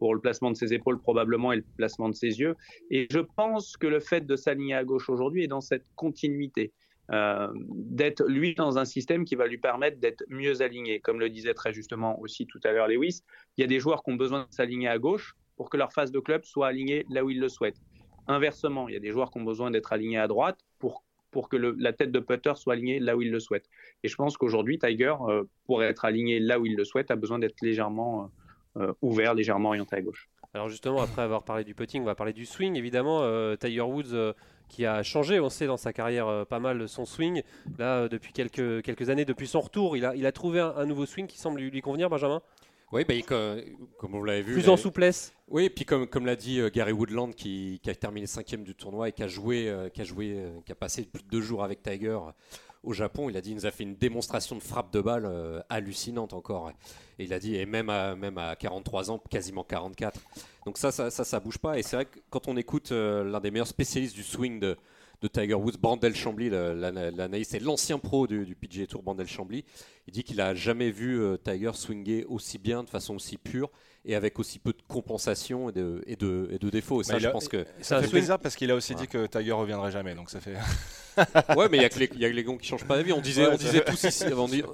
pour 0.00 0.16
le 0.16 0.20
placement 0.20 0.50
de 0.50 0.56
ses 0.56 0.72
épaules 0.74 1.00
probablement 1.00 1.52
et 1.52 1.56
le 1.56 1.64
placement 1.76 2.08
de 2.08 2.14
ses 2.14 2.40
yeux. 2.40 2.56
Et 2.90 3.06
je 3.08 3.20
pense 3.20 3.76
que 3.76 3.86
le 3.86 4.00
fait 4.00 4.26
de 4.26 4.34
s'aligner 4.34 4.74
à 4.74 4.82
gauche 4.82 5.08
aujourd'hui 5.08 5.44
est 5.44 5.52
dans 5.56 5.60
cette 5.60 5.86
continuité, 5.94 6.72
d'être 7.08 8.24
lui 8.26 8.56
dans 8.56 8.78
un 8.78 8.84
système 8.84 9.24
qui 9.24 9.36
va 9.36 9.46
lui 9.46 9.58
permettre 9.58 10.00
d'être 10.00 10.24
mieux 10.28 10.60
aligné. 10.60 10.98
Comme 10.98 11.20
le 11.20 11.30
disait 11.30 11.54
très 11.54 11.72
justement 11.72 12.18
aussi 12.20 12.48
tout 12.48 12.58
à 12.64 12.72
l'heure 12.72 12.88
Lewis, 12.88 13.22
il 13.56 13.60
y 13.60 13.64
a 13.64 13.68
des 13.68 13.78
joueurs 13.78 14.02
qui 14.02 14.10
ont 14.10 14.16
besoin 14.16 14.40
de 14.40 14.52
s'aligner 14.52 14.88
à 14.88 14.98
gauche 14.98 15.36
pour 15.56 15.70
que 15.70 15.76
leur 15.76 15.92
phase 15.92 16.10
de 16.10 16.18
club 16.18 16.42
soit 16.44 16.66
alignée 16.66 17.06
là 17.08 17.24
où 17.24 17.30
ils 17.30 17.38
le 17.38 17.48
souhaitent. 17.48 17.80
Inversement, 18.26 18.88
il 18.88 18.94
y 18.94 18.96
a 18.96 19.00
des 19.00 19.10
joueurs 19.10 19.30
qui 19.30 19.38
ont 19.38 19.44
besoin 19.44 19.70
d'être 19.70 19.92
alignés 19.92 20.18
à 20.18 20.28
droite 20.28 20.58
pour, 20.78 21.04
pour 21.30 21.48
que 21.48 21.56
la 21.56 21.92
tête 21.92 22.10
de 22.10 22.20
putter 22.20 22.52
soit 22.54 22.74
alignée 22.74 23.00
là 23.00 23.16
où 23.16 23.22
il 23.22 23.30
le 23.30 23.40
souhaite. 23.40 23.68
Et 24.02 24.08
je 24.08 24.14
pense 24.16 24.36
qu'aujourd'hui, 24.36 24.78
Tiger, 24.78 25.14
euh, 25.28 25.44
pour 25.66 25.82
être 25.82 26.04
aligné 26.04 26.38
là 26.40 26.58
où 26.58 26.66
il 26.66 26.76
le 26.76 26.84
souhaite, 26.84 27.10
a 27.10 27.16
besoin 27.16 27.38
d'être 27.38 27.60
légèrement 27.60 28.30
euh, 28.76 28.86
euh, 28.86 28.92
ouvert, 29.02 29.34
légèrement 29.34 29.70
orienté 29.70 29.96
à 29.96 30.00
gauche. 30.00 30.30
Alors 30.54 30.68
justement, 30.68 31.02
après 31.02 31.22
avoir 31.22 31.42
parlé 31.42 31.64
du 31.64 31.74
putting, 31.74 32.02
on 32.02 32.06
va 32.06 32.14
parler 32.14 32.32
du 32.32 32.46
swing. 32.46 32.76
Évidemment, 32.76 33.22
Tiger 33.56 33.80
Woods 33.80 34.34
qui 34.68 34.86
a 34.86 35.02
changé, 35.02 35.40
on 35.40 35.48
sait, 35.48 35.66
dans 35.66 35.76
sa 35.76 35.92
carrière 35.92 36.46
pas 36.46 36.60
mal 36.60 36.88
son 36.88 37.04
swing. 37.04 37.42
Là, 37.76 38.06
depuis 38.06 38.32
quelques, 38.32 38.82
quelques 38.82 39.10
années, 39.10 39.24
depuis 39.24 39.48
son 39.48 39.60
retour, 39.60 39.96
il 39.96 40.04
a, 40.04 40.14
il 40.14 40.26
a 40.26 40.30
trouvé 40.32 40.60
un, 40.60 40.86
nouveau 40.86 41.06
swing 41.06 41.26
qui 41.26 41.38
semble 41.38 41.60
lui 41.60 41.80
convenir, 41.80 42.08
Benjamin? 42.08 42.40
Oui, 42.94 43.04
bah, 43.04 43.14
comme, 43.98 44.12
vous 44.12 44.24
l'avez 44.24 44.42
vu. 44.42 44.52
Plus 44.52 44.68
en 44.68 44.76
souplesse. 44.76 45.32
Oui, 45.48 45.64
et 45.64 45.70
puis 45.70 45.84
comme, 45.84 46.06
comme 46.06 46.26
l'a 46.26 46.36
dit 46.36 46.60
euh, 46.60 46.70
Gary 46.72 46.92
Woodland, 46.92 47.34
qui, 47.34 47.80
a 47.86 47.94
terminé 47.94 48.26
cinquième 48.26 48.62
du 48.62 48.74
tournoi 48.76 49.08
et 49.08 49.12
qui 49.12 49.24
a 49.24 49.28
joué, 49.28 49.68
euh, 49.68 49.88
qui 49.88 50.00
a 50.00 50.04
joué, 50.04 50.34
euh, 50.36 50.60
qui 50.64 50.70
a 50.70 50.76
passé 50.76 51.02
plus 51.02 51.24
de 51.24 51.28
deux 51.28 51.40
jours 51.40 51.64
avec 51.64 51.82
Tiger 51.82 52.18
au 52.84 52.92
Japon, 52.92 53.30
il 53.30 53.36
a 53.36 53.40
dit, 53.40 53.50
il 53.50 53.56
nous 53.56 53.66
a 53.66 53.70
fait 53.70 53.82
une 53.82 53.96
démonstration 53.96 54.54
de 54.56 54.62
frappe 54.62 54.92
de 54.92 55.00
balle 55.00 55.64
hallucinante 55.70 56.34
encore. 56.34 56.70
Et 57.18 57.24
il 57.24 57.32
a 57.32 57.38
dit, 57.38 57.56
et 57.56 57.64
même 57.64 57.88
à, 57.88 58.14
même 58.14 58.36
à 58.36 58.54
43 58.56 59.10
ans, 59.10 59.18
quasiment 59.18 59.64
44. 59.64 60.20
Donc 60.66 60.76
ça, 60.76 60.92
ça, 60.92 61.10
ça, 61.10 61.24
ça 61.24 61.40
bouge 61.40 61.56
pas. 61.56 61.78
Et 61.78 61.82
c'est 61.82 61.96
vrai 61.96 62.04
que 62.04 62.18
quand 62.28 62.46
on 62.46 62.58
écoute 62.58 62.90
l'un 62.90 63.40
des 63.40 63.50
meilleurs 63.50 63.66
spécialistes 63.66 64.14
du 64.14 64.22
swing 64.22 64.60
de, 64.60 64.76
de 65.22 65.28
Tiger 65.28 65.54
Woods, 65.54 65.78
Brandel 65.80 66.14
Chambly, 66.14 66.50
l'analyste, 66.50 67.52
c'est 67.52 67.58
l'ancien 67.58 67.98
pro 67.98 68.26
du, 68.26 68.44
du, 68.44 68.54
PGA 68.54 68.86
Tour, 68.86 69.02
Brandel 69.02 69.26
Chambly. 69.26 69.64
Il 70.06 70.12
dit 70.12 70.22
qu'il 70.22 70.40
a 70.40 70.54
jamais 70.54 70.90
vu 70.90 71.20
euh, 71.20 71.36
Tiger 71.36 71.72
swinger 71.74 72.24
aussi 72.28 72.58
bien, 72.58 72.82
de 72.84 72.90
façon 72.90 73.14
aussi 73.14 73.38
pure 73.38 73.70
et 74.04 74.14
avec 74.14 74.38
aussi 74.38 74.58
peu 74.58 74.72
de 74.72 74.82
compensation 74.86 75.70
et 75.70 75.72
de, 75.72 76.02
et 76.06 76.16
de, 76.16 76.48
et 76.52 76.58
de 76.58 76.70
défauts. 76.70 77.00
Et 77.00 77.04
ça, 77.04 77.18
je 77.18 77.28
pense 77.28 77.48
que 77.48 77.64
ça 77.80 78.02
fait 78.02 78.08
plaisir 78.08 78.38
parce 78.38 78.54
qu'il 78.56 78.70
a 78.70 78.74
aussi 78.74 78.94
dit 78.94 79.08
que 79.08 79.26
Tiger 79.26 79.52
reviendrait 79.52 79.90
jamais, 79.90 80.14
donc 80.14 80.30
ça 80.30 80.40
fait. 80.40 80.56
ouais, 81.56 81.68
mais 81.70 81.78
il 81.78 81.82
y 81.82 81.84
a 81.84 81.88
que 81.88 81.98
les, 81.98 82.10
y 82.16 82.24
a 82.24 82.28
les 82.28 82.44
gants 82.44 82.56
qui 82.56 82.66
changent 82.66 82.84
pas 82.84 82.96
d'avis. 82.96 83.12
On 83.12 83.20
disait, 83.20 83.46
on 83.46 83.56
disait 83.56 83.82
tous 83.82 84.02
ici, 84.04 84.24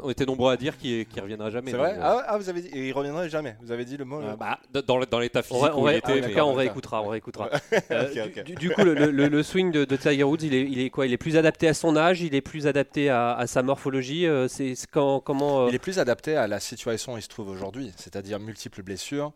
on, 0.02 0.10
était 0.10 0.24
nombreux 0.24 0.52
à 0.52 0.56
dire 0.56 0.76
qu'il 0.78 1.06
ne 1.14 1.20
reviendra 1.20 1.50
jamais. 1.50 1.70
C'est 1.70 1.76
vrai. 1.76 1.94
Euh. 1.94 2.02
Ah, 2.02 2.24
ah, 2.26 2.38
vous 2.38 2.48
avez 2.48 2.62
dit, 2.62 2.70
il 2.72 2.92
reviendrait 2.92 3.28
jamais. 3.28 3.56
Vous 3.62 3.72
avez 3.72 3.84
dit 3.84 3.96
le 3.96 4.04
mot. 4.04 4.20
Euh, 4.20 4.36
bah, 4.36 4.58
dans, 4.72 5.00
dans 5.00 5.18
l'état 5.18 5.42
physique. 5.42 5.62
On, 5.74 5.86
en 5.86 5.92
tout 5.92 6.34
cas, 6.34 6.44
on 6.44 6.54
réécoutera, 6.54 7.02
on 7.02 7.08
rééutera. 7.08 7.50
Euh, 7.90 8.08
du, 8.58 8.70
coup, 8.70 8.82
le, 8.82 8.94
le, 8.94 9.42
swing 9.42 9.70
de, 9.70 9.84
Tiger 9.96 10.24
Woods, 10.24 10.42
il 10.42 10.54
est, 10.54 10.62
il 10.62 10.80
est 10.80 10.90
quoi? 10.90 11.06
Il 11.06 11.12
est 11.12 11.18
plus 11.18 11.36
adapté 11.36 11.68
à 11.68 11.74
son 11.74 11.96
âge, 11.96 12.22
il 12.22 12.34
est 12.34 12.40
plus 12.40 12.66
adapté 12.66 13.10
à, 13.10 13.34
à 13.34 13.46
sa 13.46 13.62
morphologie? 13.62 14.26
c'est 14.48 14.74
quand, 14.90 15.19
comment 15.20 15.68
Il 15.68 15.74
est 15.74 15.78
plus 15.78 15.98
adapté 15.98 16.36
à 16.36 16.46
la 16.46 16.60
situation 16.60 17.14
où 17.14 17.16
il 17.16 17.22
se 17.22 17.28
trouve 17.28 17.48
aujourd'hui, 17.48 17.92
c'est-à-dire 17.96 18.38
multiples 18.40 18.82
blessures. 18.82 19.32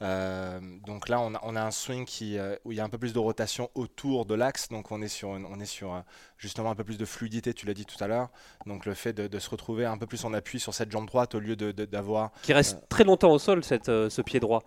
Euh, 0.00 0.60
donc 0.86 1.08
là, 1.08 1.20
on 1.20 1.34
a, 1.34 1.40
on 1.42 1.56
a, 1.56 1.62
un 1.62 1.70
swing 1.70 2.04
qui, 2.04 2.38
euh, 2.38 2.56
où 2.64 2.72
il 2.72 2.78
y 2.78 2.80
a 2.80 2.84
un 2.84 2.88
peu 2.88 2.98
plus 2.98 3.12
de 3.12 3.18
rotation 3.18 3.70
autour 3.74 4.26
de 4.26 4.34
l'axe. 4.34 4.68
Donc 4.68 4.90
on 4.90 5.02
est 5.02 5.08
sur, 5.08 5.28
on 5.30 5.60
est 5.60 5.66
sur 5.66 5.94
euh, 5.94 6.00
justement 6.38 6.70
un 6.70 6.74
peu 6.74 6.84
plus 6.84 6.98
de 6.98 7.04
fluidité, 7.04 7.54
tu 7.54 7.66
l'as 7.66 7.74
dit 7.74 7.84
tout 7.84 8.02
à 8.02 8.06
l'heure. 8.06 8.28
Donc 8.66 8.86
le 8.86 8.94
fait 8.94 9.12
de, 9.12 9.38
se 9.38 9.50
retrouver 9.50 9.86
un 9.86 9.98
peu 9.98 10.06
plus 10.06 10.24
en 10.24 10.32
appui 10.34 10.60
sur 10.60 10.74
cette 10.74 10.90
jambe 10.90 11.06
droite 11.06 11.34
au 11.34 11.40
lieu 11.40 11.56
d'avoir... 11.56 12.30
De, 12.30 12.46
qui 12.46 12.52
reste 12.52 12.88
très 12.88 13.04
longtemps 13.04 13.32
au 13.32 13.38
sol, 13.38 13.64
cette, 13.64 13.86
ce 13.86 14.22
pied 14.22 14.38
droit. 14.40 14.62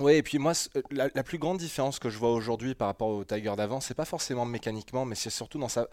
Oui, 0.00 0.14
et 0.14 0.22
puis 0.22 0.38
moi, 0.38 0.52
la, 0.90 1.08
plus 1.22 1.38
grande 1.38 1.58
différence 1.58 2.00
que 2.00 2.10
je 2.10 2.18
vois 2.18 2.32
aujourd'hui 2.32 2.74
par 2.74 2.88
rapport 2.88 3.08
au 3.08 3.24
Tiger 3.24 3.54
d'avant, 3.56 3.80
c'est 3.80 3.94
pas 3.94 4.04
forcément 4.04 4.44
mécaniquement, 4.44 5.04
mais 5.04 5.14
c'est 5.14 5.30
surtout 5.30 5.58
dans 5.58 5.68
sa, 5.68 5.86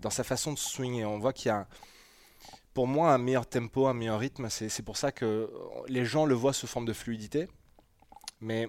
dans 0.00 0.10
sa 0.10 0.22
façon 0.22 0.52
de 0.52 0.58
swinger. 0.58 1.04
On 1.04 1.18
voit 1.18 1.32
qu'il 1.32 1.48
y 1.48 1.52
a 1.52 1.66
pour 2.78 2.86
moi 2.86 3.12
un 3.12 3.18
meilleur 3.18 3.44
tempo, 3.44 3.88
un 3.88 3.92
meilleur 3.92 4.20
rythme. 4.20 4.46
C'est 4.48 4.84
pour 4.84 4.96
ça 4.96 5.10
que 5.10 5.50
les 5.88 6.04
gens 6.04 6.26
le 6.26 6.36
voient 6.36 6.52
sous 6.52 6.68
forme 6.68 6.84
de 6.84 6.92
fluidité. 6.92 7.48
Mais 8.40 8.68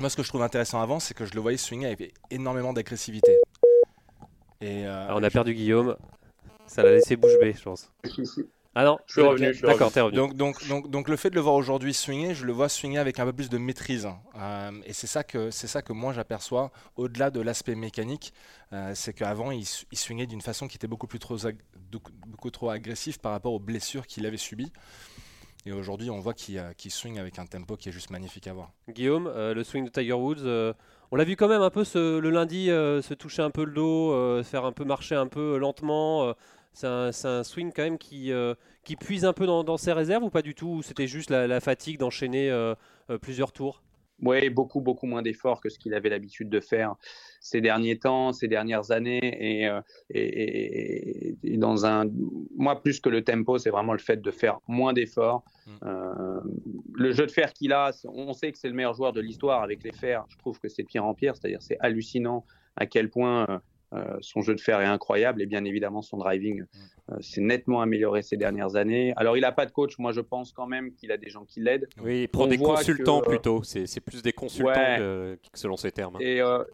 moi, 0.00 0.08
ce 0.08 0.16
que 0.16 0.22
je 0.22 0.28
trouve 0.28 0.40
intéressant 0.40 0.80
avant, 0.80 0.98
c'est 0.98 1.12
que 1.12 1.26
je 1.26 1.34
le 1.34 1.42
voyais 1.42 1.58
swinger 1.58 1.88
avec 1.88 2.14
énormément 2.30 2.72
d'agressivité. 2.72 3.36
Et 4.62 4.86
euh, 4.86 5.14
on 5.14 5.22
a 5.22 5.28
perdu 5.28 5.52
Guillaume. 5.52 5.94
Ça 6.66 6.82
l'a 6.82 6.92
laissé 6.92 7.16
bouche 7.16 7.38
bée, 7.38 7.52
je 7.52 7.62
pense. 7.62 7.92
Ah 8.74 8.84
non, 8.84 8.98
je 9.06 9.12
suis 9.12 9.22
revenu. 9.22 9.52
D'accord, 9.62 9.92
t'es 9.92 10.00
revenu. 10.00 10.16
Donc, 10.16 10.34
donc, 10.34 10.66
donc, 10.66 10.90
donc, 10.90 11.08
le 11.08 11.16
fait 11.16 11.30
de 11.30 11.34
le 11.34 11.40
voir 11.40 11.54
aujourd'hui 11.54 11.92
swinger, 11.92 12.34
je 12.34 12.46
le 12.46 12.52
vois 12.52 12.68
swinger 12.68 12.98
avec 12.98 13.18
un 13.20 13.24
peu 13.24 13.32
plus 13.32 13.50
de 13.50 13.58
maîtrise. 13.58 14.08
Euh, 14.36 14.70
et 14.84 14.92
c'est 14.92 15.06
ça 15.06 15.24
que 15.24 15.50
c'est 15.50 15.66
ça 15.66 15.82
que 15.82 15.92
moi 15.92 16.12
j'aperçois 16.12 16.72
au-delà 16.96 17.30
de 17.30 17.40
l'aspect 17.40 17.74
mécanique, 17.74 18.32
euh, 18.72 18.92
c'est 18.94 19.12
qu'avant 19.12 19.50
il, 19.50 19.64
il 19.90 19.98
swingait 19.98 20.26
d'une 20.26 20.40
façon 20.40 20.68
qui 20.68 20.76
était 20.76 20.86
beaucoup 20.86 21.06
plus 21.06 21.18
trop 21.18 21.36
beaucoup 22.26 22.50
trop 22.50 22.70
agressive 22.70 23.18
par 23.18 23.32
rapport 23.32 23.52
aux 23.52 23.60
blessures 23.60 24.06
qu'il 24.06 24.24
avait 24.24 24.38
subies. 24.38 24.72
Et 25.64 25.72
aujourd'hui, 25.72 26.10
on 26.10 26.18
voit 26.18 26.34
qu'il 26.34 26.90
swing 26.90 27.18
avec 27.18 27.38
un 27.38 27.46
tempo 27.46 27.76
qui 27.76 27.88
est 27.88 27.92
juste 27.92 28.10
magnifique 28.10 28.48
à 28.48 28.52
voir. 28.52 28.72
Guillaume, 28.88 29.28
euh, 29.28 29.54
le 29.54 29.62
swing 29.62 29.84
de 29.84 29.90
Tiger 29.90 30.12
Woods, 30.12 30.44
euh, 30.44 30.72
on 31.12 31.16
l'a 31.16 31.24
vu 31.24 31.36
quand 31.36 31.46
même 31.46 31.62
un 31.62 31.70
peu 31.70 31.84
le 31.94 32.30
lundi 32.30 32.68
euh, 32.70 33.00
se 33.00 33.14
toucher 33.14 33.42
un 33.42 33.50
peu 33.50 33.64
le 33.64 33.72
dos, 33.72 34.42
faire 34.42 34.64
un 34.64 34.72
peu 34.72 34.84
marcher 34.84 35.14
un 35.14 35.28
peu 35.28 35.58
lentement. 35.58 36.34
C'est 36.72 36.86
un, 36.86 37.42
swing 37.42 37.72
quand 37.74 37.82
même 37.82 37.98
qui, 37.98 38.32
qui 38.84 38.96
puise 38.96 39.24
un 39.24 39.32
peu 39.32 39.46
dans, 39.46 39.76
ses 39.76 39.92
réserves 39.92 40.24
ou 40.24 40.30
pas 40.30 40.42
du 40.42 40.54
tout 40.54 40.82
C'était 40.82 41.06
juste 41.06 41.30
la, 41.30 41.60
fatigue 41.60 41.98
d'enchaîner 41.98 42.50
plusieurs 43.20 43.52
tours? 43.52 43.82
Oui, 44.22 44.48
beaucoup, 44.50 44.80
beaucoup 44.80 45.06
moins 45.06 45.20
d'efforts 45.20 45.60
que 45.60 45.68
ce 45.68 45.78
qu'il 45.78 45.94
avait 45.94 46.08
l'habitude 46.08 46.48
de 46.48 46.60
faire 46.60 46.94
ces 47.40 47.60
derniers 47.60 47.98
temps, 47.98 48.32
ces 48.32 48.46
dernières 48.46 48.92
années. 48.92 49.66
Euh, 49.68 49.80
et, 50.10 51.34
et, 51.42 51.56
dans 51.56 51.84
un. 51.84 52.04
Moi, 52.56 52.80
plus 52.80 53.00
que 53.00 53.08
le 53.08 53.24
tempo, 53.24 53.58
c'est 53.58 53.70
vraiment 53.70 53.92
le 53.92 53.98
fait 53.98 54.22
de 54.22 54.30
faire 54.30 54.60
moins 54.68 54.92
d'efforts. 54.92 55.42
Mm. 55.66 55.70
Euh, 55.82 56.40
le 56.94 57.12
jeu 57.12 57.26
de 57.26 57.32
fer 57.32 57.52
qu'il 57.52 57.72
a, 57.72 57.90
on 58.04 58.32
sait 58.32 58.52
que 58.52 58.58
c'est 58.58 58.68
le 58.68 58.74
meilleur 58.74 58.94
joueur 58.94 59.12
de 59.12 59.20
l'histoire 59.20 59.62
avec 59.62 59.82
les 59.82 59.92
fers. 59.92 60.24
Je 60.28 60.38
trouve 60.38 60.60
que 60.60 60.68
c'est 60.68 60.84
pire 60.84 61.04
en 61.04 61.14
pire. 61.14 61.34
C'est-à-dire, 61.34 61.60
c'est 61.60 61.78
hallucinant 61.80 62.46
à 62.76 62.86
quel 62.86 63.10
point. 63.10 63.60
Euh, 63.92 64.02
euh, 64.02 64.18
son 64.20 64.40
jeu 64.42 64.54
de 64.54 64.60
fer 64.60 64.80
est 64.80 64.86
incroyable 64.86 65.42
et 65.42 65.46
bien 65.46 65.64
évidemment 65.64 66.02
son 66.02 66.16
driving 66.16 66.62
mm. 66.62 67.20
s'est 67.20 67.40
nettement 67.40 67.82
amélioré 67.82 68.22
ces 68.22 68.36
dernières 68.36 68.76
années. 68.76 69.12
Alors 69.16 69.36
il 69.36 69.42
n'a 69.42 69.52
pas 69.52 69.66
de 69.66 69.70
coach, 69.70 69.98
moi 69.98 70.12
je 70.12 70.20
pense 70.20 70.52
quand 70.52 70.66
même 70.66 70.92
qu'il 70.94 71.12
a 71.12 71.16
des 71.16 71.28
gens 71.28 71.44
qui 71.44 71.60
l'aident. 71.60 71.88
Oui, 72.02 72.22
il 72.22 72.28
prend 72.28 72.46
des 72.46 72.58
consultants 72.58 73.20
plutôt, 73.20 73.62
c'est 73.62 74.00
plus 74.00 74.22
des 74.22 74.32
consultants 74.32 74.96
que, 74.98 75.38
selon 75.54 75.76
ses 75.76 75.92
termes. 75.92 76.16
Hein. 76.16 76.64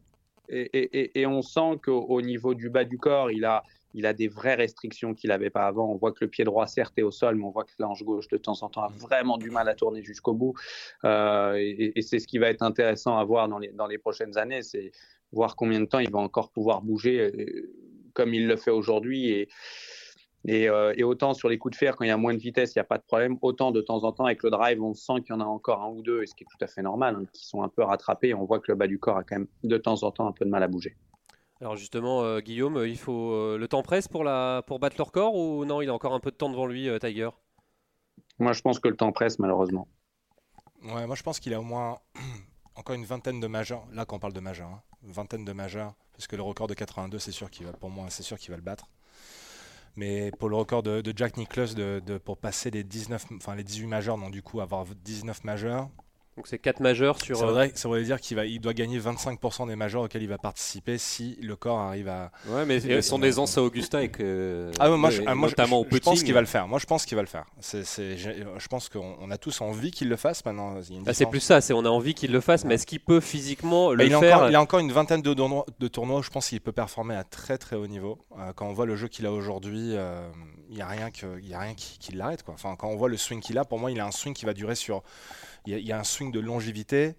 Et, 0.50 1.20
et, 1.20 1.26
on 1.26 1.42
sent 1.42 1.78
qu'au 1.82 2.22
niveau 2.22 2.54
du 2.54 2.70
bas 2.70 2.84
du 2.84 2.96
corps, 2.96 3.30
il 3.30 3.44
a, 3.44 3.62
il 3.92 4.06
a 4.06 4.14
des 4.14 4.28
vraies 4.28 4.54
restrictions 4.54 5.14
qu'il 5.14 5.28
n'avait 5.28 5.50
pas 5.50 5.66
avant. 5.66 5.90
On 5.90 5.96
voit 5.96 6.12
que 6.12 6.24
le 6.24 6.28
pied 6.28 6.44
droit, 6.44 6.66
certes, 6.66 6.94
est 6.96 7.02
au 7.02 7.10
sol, 7.10 7.36
mais 7.36 7.44
on 7.44 7.50
voit 7.50 7.64
que 7.64 7.72
l'ange 7.78 8.02
gauche, 8.02 8.28
de 8.28 8.38
temps 8.38 8.62
en 8.62 8.70
temps, 8.70 8.82
a 8.82 8.88
vraiment 8.88 9.36
du 9.36 9.50
mal 9.50 9.68
à 9.68 9.74
tourner 9.74 10.02
jusqu'au 10.02 10.32
bout. 10.32 10.54
Euh, 11.04 11.54
et, 11.58 12.00
c'est 12.00 12.18
ce 12.18 12.26
qui 12.26 12.38
va 12.38 12.48
être 12.48 12.62
intéressant 12.62 13.18
à 13.18 13.24
voir 13.24 13.48
dans 13.48 13.58
les, 13.58 13.68
dans 13.68 13.86
les 13.86 13.98
prochaines 13.98 14.38
années, 14.38 14.62
c'est 14.62 14.92
voir 15.32 15.56
combien 15.56 15.80
de 15.80 15.86
temps 15.86 15.98
il 15.98 16.10
va 16.10 16.18
encore 16.18 16.50
pouvoir 16.50 16.82
bouger 16.82 17.20
euh, 17.20 17.72
comme 18.14 18.34
il 18.34 18.46
le 18.46 18.56
fait 18.56 18.70
aujourd'hui. 18.70 19.48
Et, 20.44 20.68
euh, 20.68 20.94
et, 20.96 21.02
autant 21.02 21.34
sur 21.34 21.48
les 21.48 21.58
coups 21.58 21.72
de 21.72 21.78
fer, 21.78 21.96
quand 21.96 22.04
il 22.04 22.08
y 22.08 22.12
a 22.12 22.16
moins 22.16 22.32
de 22.32 22.38
vitesse, 22.38 22.74
il 22.74 22.78
n'y 22.78 22.82
a 22.82 22.84
pas 22.84 22.98
de 22.98 23.02
problème. 23.02 23.36
Autant 23.42 23.70
de 23.70 23.80
temps 23.80 24.04
en 24.04 24.12
temps, 24.12 24.24
avec 24.24 24.42
le 24.42 24.50
drive, 24.50 24.82
on 24.82 24.94
sent 24.94 25.20
qu'il 25.24 25.30
y 25.30 25.32
en 25.32 25.40
a 25.40 25.44
encore 25.44 25.82
un 25.82 25.90
ou 25.90 26.02
deux, 26.02 26.22
et 26.22 26.26
ce 26.26 26.34
qui 26.34 26.44
est 26.44 26.46
tout 26.46 26.64
à 26.64 26.66
fait 26.66 26.82
normal, 26.82 27.16
hein, 27.16 27.24
qui 27.32 27.44
sont 27.46 27.62
un 27.62 27.68
peu 27.68 27.82
rattrapés. 27.82 28.34
on 28.34 28.44
voit 28.44 28.60
que 28.60 28.70
le 28.70 28.76
bas 28.76 28.86
du 28.86 28.98
corps 28.98 29.18
a 29.18 29.24
quand 29.24 29.36
même 29.36 29.48
de 29.64 29.76
temps 29.76 30.02
en 30.02 30.10
temps 30.10 30.26
un 30.26 30.32
peu 30.32 30.44
de 30.44 30.50
mal 30.50 30.62
à 30.62 30.68
bouger. 30.68 30.96
Alors 31.60 31.76
justement, 31.76 32.22
euh, 32.22 32.38
Guillaume, 32.38 32.84
il 32.86 32.96
faut 32.96 33.56
le 33.56 33.66
temps 33.66 33.82
presse 33.82 34.06
pour, 34.06 34.22
la, 34.22 34.62
pour 34.66 34.78
battre 34.78 34.94
le 34.96 35.02
record 35.02 35.34
ou 35.34 35.64
non 35.64 35.82
Il 35.82 35.88
a 35.88 35.94
encore 35.94 36.14
un 36.14 36.20
peu 36.20 36.30
de 36.30 36.36
temps 36.36 36.50
devant 36.50 36.66
lui, 36.66 36.88
Tiger? 37.00 37.30
Moi, 38.38 38.52
je 38.52 38.62
pense 38.62 38.78
que 38.78 38.88
le 38.88 38.96
temps 38.96 39.10
presse, 39.10 39.40
malheureusement. 39.40 39.88
Ouais, 40.84 41.06
moi, 41.06 41.16
je 41.16 41.22
pense 41.24 41.40
qu'il 41.40 41.52
a 41.54 41.58
au 41.58 41.64
moins 41.64 41.98
encore 42.78 42.94
une 42.94 43.04
vingtaine 43.04 43.40
de 43.40 43.46
majeurs. 43.46 43.84
Là, 43.92 44.04
quand 44.04 44.16
on 44.16 44.18
parle 44.20 44.32
de 44.32 44.40
majeurs, 44.40 44.68
hein, 44.68 44.82
vingtaine 45.02 45.44
de 45.44 45.52
majeurs, 45.52 45.94
parce 46.12 46.26
que 46.26 46.36
le 46.36 46.42
record 46.42 46.68
de 46.68 46.74
82, 46.74 47.18
c'est 47.18 47.32
sûr 47.32 47.50
qu'il 47.50 47.66
va, 47.66 47.72
pour 47.72 47.90
moi, 47.90 48.06
c'est 48.08 48.22
sûr 48.22 48.38
qu'il 48.38 48.50
va 48.50 48.56
le 48.56 48.62
battre. 48.62 48.88
Mais 49.96 50.30
pour 50.38 50.48
le 50.48 50.54
record 50.54 50.84
de, 50.84 51.12
Jack 51.14 51.36
Nicklaus, 51.36 51.74
pour 52.24 52.38
passer 52.38 52.70
les, 52.70 52.84
19, 52.84 53.26
enfin 53.36 53.56
les 53.56 53.64
18 53.64 53.86
majeurs, 53.86 54.16
non, 54.16 54.30
du 54.30 54.42
coup, 54.42 54.60
avoir 54.60 54.84
19 54.86 55.42
majeurs, 55.42 55.90
donc 56.38 56.46
c'est 56.46 56.58
4 56.58 56.78
majeurs 56.78 57.20
sur. 57.20 57.36
Ça 57.36 57.46
voudrait, 57.46 57.72
ça 57.74 57.88
voudrait 57.88 58.04
dire 58.04 58.20
qu'il 58.20 58.36
va, 58.36 58.46
il 58.46 58.60
doit 58.60 58.72
gagner 58.72 59.00
25% 59.00 59.66
des 59.66 59.74
majeurs 59.74 60.02
auxquels 60.02 60.22
il 60.22 60.28
va 60.28 60.38
participer 60.38 60.96
si 60.96 61.36
le 61.42 61.56
corps 61.56 61.80
arrive 61.80 62.06
à. 62.06 62.30
Ouais, 62.46 62.64
mais 62.64 62.76
et, 62.76 63.02
son 63.02 63.24
aisance 63.24 63.58
à 63.58 63.62
Augusta 63.62 64.04
et 64.04 64.08
que. 64.08 64.70
Ah, 64.78 64.88
moi, 64.90 65.10
je, 65.10 65.22
ah, 65.26 65.34
notamment 65.34 65.84
je, 65.90 65.96
je, 65.96 66.00
pense 66.00 66.22
qu'il 66.22 66.32
va 66.34 66.40
le 66.40 66.46
faire. 66.46 66.68
Moi, 66.68 66.78
je 66.78 66.86
pense 66.86 67.06
qu'il 67.06 67.16
va 67.16 67.22
le 67.22 67.28
faire. 67.28 67.44
C'est, 67.58 67.82
je 68.16 68.68
pense 68.68 68.88
qu'on 68.88 69.28
a 69.32 69.36
tous 69.36 69.60
envie 69.60 69.90
qu'il 69.90 70.08
le 70.08 70.14
fasse 70.14 70.44
maintenant. 70.44 70.76
Ah, 71.06 71.12
c'est 71.12 71.26
plus 71.26 71.40
ça, 71.40 71.60
c'est 71.60 71.72
on 71.72 71.84
a 71.84 71.88
envie 71.88 72.14
qu'il 72.14 72.30
le 72.30 72.40
fasse, 72.40 72.64
mais 72.64 72.74
est-ce 72.74 72.86
qu'il 72.86 73.00
peut 73.00 73.20
physiquement 73.20 73.90
le 73.90 74.04
il 74.04 74.10
faire 74.10 74.36
encore, 74.36 74.50
Il 74.50 74.54
a 74.54 74.60
encore 74.60 74.78
une 74.78 74.92
vingtaine 74.92 75.22
de 75.22 75.34
tournois, 75.34 75.66
de 75.80 75.88
tournois 75.88 76.22
je 76.22 76.30
pense 76.30 76.48
qu'il 76.48 76.60
peut 76.60 76.70
performer 76.70 77.16
à 77.16 77.24
très 77.24 77.58
très 77.58 77.74
haut 77.74 77.88
niveau. 77.88 78.18
Euh, 78.38 78.52
quand 78.54 78.68
on 78.68 78.72
voit 78.72 78.86
le 78.86 78.94
jeu 78.94 79.08
qu'il 79.08 79.26
a 79.26 79.32
aujourd'hui, 79.32 79.94
euh, 79.96 80.28
il 80.70 80.76
n'y 80.76 80.82
a 80.82 80.86
rien, 80.86 81.10
que, 81.10 81.40
y 81.40 81.54
a 81.54 81.58
rien 81.58 81.74
qui, 81.74 81.98
qui 81.98 82.12
l'arrête. 82.12 82.44
Enfin, 82.46 82.76
quand 82.76 82.88
on 82.88 82.96
voit 82.96 83.08
le 83.08 83.16
swing 83.16 83.40
qu'il 83.40 83.58
a, 83.58 83.64
pour 83.64 83.80
moi, 83.80 83.90
il 83.90 83.98
a 83.98 84.06
un 84.06 84.12
swing 84.12 84.34
qui 84.34 84.44
va 84.44 84.54
durer 84.54 84.76
sur 84.76 85.02
il 85.66 85.86
y, 85.86 85.92
a 85.92 85.98
un 85.98 86.04
swing 86.04 86.27
de 86.32 86.40
longévité. 86.40 87.14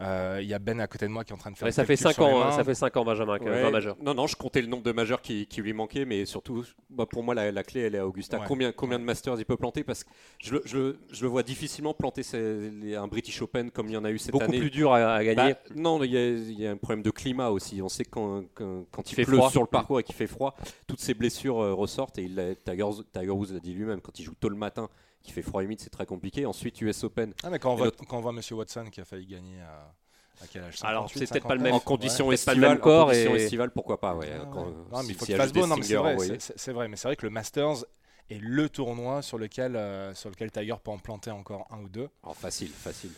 Euh, 0.00 0.40
il 0.42 0.48
y 0.48 0.54
a 0.54 0.58
Ben 0.58 0.80
à 0.80 0.86
côté 0.88 1.06
de 1.06 1.10
moi 1.10 1.24
qui 1.24 1.30
est 1.30 1.34
en 1.34 1.38
train 1.38 1.52
de 1.52 1.56
faire. 1.56 1.72
ça 1.72 1.84
fait 1.84 1.96
5 1.96 2.18
ans, 2.18 2.50
ça 2.50 2.64
fait 2.64 2.74
5 2.74 2.96
ans 2.96 3.04
Benjamin, 3.04 3.38
majeur. 3.70 3.96
Non, 4.02 4.14
non, 4.14 4.26
je 4.26 4.36
comptais 4.36 4.60
le 4.60 4.66
nombre 4.66 4.82
de 4.82 4.92
majeurs 4.92 5.22
qui, 5.22 5.46
lui 5.56 5.72
manquaient, 5.72 6.04
mais 6.04 6.24
surtout, 6.24 6.64
bah, 6.90 7.06
pour 7.06 7.22
moi, 7.22 7.34
la, 7.34 7.62
clé, 7.62 7.82
elle 7.82 7.94
est 7.94 7.98
à 7.98 8.06
Augusta. 8.06 8.40
Combien, 8.46 8.72
combien 8.72 8.98
de 8.98 9.04
masters 9.04 9.38
il 9.38 9.44
peut 9.44 9.56
planter? 9.56 9.84
Parce 9.84 10.04
que 10.04 10.10
je, 10.42 10.56
je, 10.64 10.96
je, 11.10 11.22
le 11.22 11.28
vois 11.28 11.42
difficilement 11.42 11.94
planter 11.94 12.22
un 12.34 13.06
British 13.06 13.40
Open 13.40 13.70
comme 13.70 13.88
il 13.88 13.92
y 13.92 13.96
en 13.96 14.04
a 14.04 14.10
eu 14.10 14.18
cette 14.18 14.34
année. 14.34 14.46
Beaucoup 14.46 14.58
plus 14.58 14.70
dur 14.70 14.92
à, 14.92 15.22
gagner. 15.22 15.54
Bah, 15.54 15.58
non, 15.74 16.02
il 16.02 16.10
y, 16.10 16.66
a, 16.66 16.70
un 16.70 16.76
problème 16.76 17.02
de 17.02 17.10
climat 17.10 17.50
aussi. 17.50 17.80
On 17.80 17.88
sait 17.88 18.04
quand, 18.04 18.44
quand, 18.54 18.84
il, 19.10 19.14
fait 19.14 19.24
pleut 19.24 19.40
sur 19.50 19.62
le 19.62 19.68
parcours 19.68 20.00
et 20.00 20.02
qu'il 20.02 20.14
fait 20.14 20.26
froid, 20.26 20.56
toutes 20.86 21.00
ces 21.00 21.14
blessures 21.14 21.60
euh, 21.60 21.72
ressortent. 21.72 22.18
Et 22.18 22.24
il, 22.24 22.56
Tiger, 22.64 22.84
Tiger 23.12 23.30
Woods 23.30 23.52
l'a 23.52 23.60
dit 23.60 23.72
lui-même 23.72 24.00
quand 24.00 24.18
il 24.18 24.24
joue 24.24 24.34
tôt 24.34 24.48
le 24.48 24.56
matin 24.56 24.88
qui 25.24 25.32
fait 25.32 25.42
froid 25.42 25.64
humide, 25.64 25.80
c'est 25.80 25.90
très 25.90 26.06
compliqué. 26.06 26.46
Ensuite, 26.46 26.80
US 26.82 27.02
Open. 27.02 27.32
Ah, 27.42 27.50
mais 27.50 27.58
quand 27.58 27.72
on, 27.72 27.76
voit, 27.76 27.90
quand 27.90 28.18
on 28.18 28.20
voit 28.20 28.32
Monsieur 28.32 28.54
Watson 28.54 28.84
qui 28.92 29.00
a 29.00 29.04
failli 29.04 29.26
gagner 29.26 29.60
à. 29.62 30.46
quel 30.52 30.62
âge? 30.62 30.76
Alors 30.82 31.10
c'est 31.10 31.26
peut-être 31.28 31.48
pas 31.48 31.54
le 31.54 31.62
même 31.62 31.74
en 31.74 31.80
conditions 31.80 32.30
estivales, 32.30 32.78
corps 32.78 33.12
et 33.12 33.26
pourquoi 33.74 33.98
pas 33.98 34.14
ouais. 34.14 34.30
Ah 34.32 34.44
non, 34.44 35.02
mais 35.02 35.08
il 35.08 35.14
faut 35.14 35.24
qu'il 35.24 35.36
fasse 35.36 35.52
beau. 35.52 35.66
Non, 35.66 35.76
mais 35.76 35.82
c'est 35.82 35.96
vrai, 35.96 36.16
c'est 36.38 36.72
vrai, 36.72 36.88
mais 36.88 36.96
c'est 36.96 37.08
vrai 37.08 37.16
que 37.16 37.26
le 37.26 37.30
Masters 37.30 37.84
est 38.30 38.40
le 38.40 38.68
tournoi 38.68 39.22
sur 39.22 39.38
lequel 39.38 39.76
euh, 39.76 40.14
sur 40.14 40.30
lequel 40.30 40.52
Tiger 40.52 40.76
peut 40.82 40.90
en 40.90 40.98
planter 40.98 41.30
encore 41.30 41.66
un 41.70 41.80
ou 41.82 41.88
deux. 41.88 42.08
Alors 42.22 42.36
facile, 42.36 42.70
facile. 42.70 43.10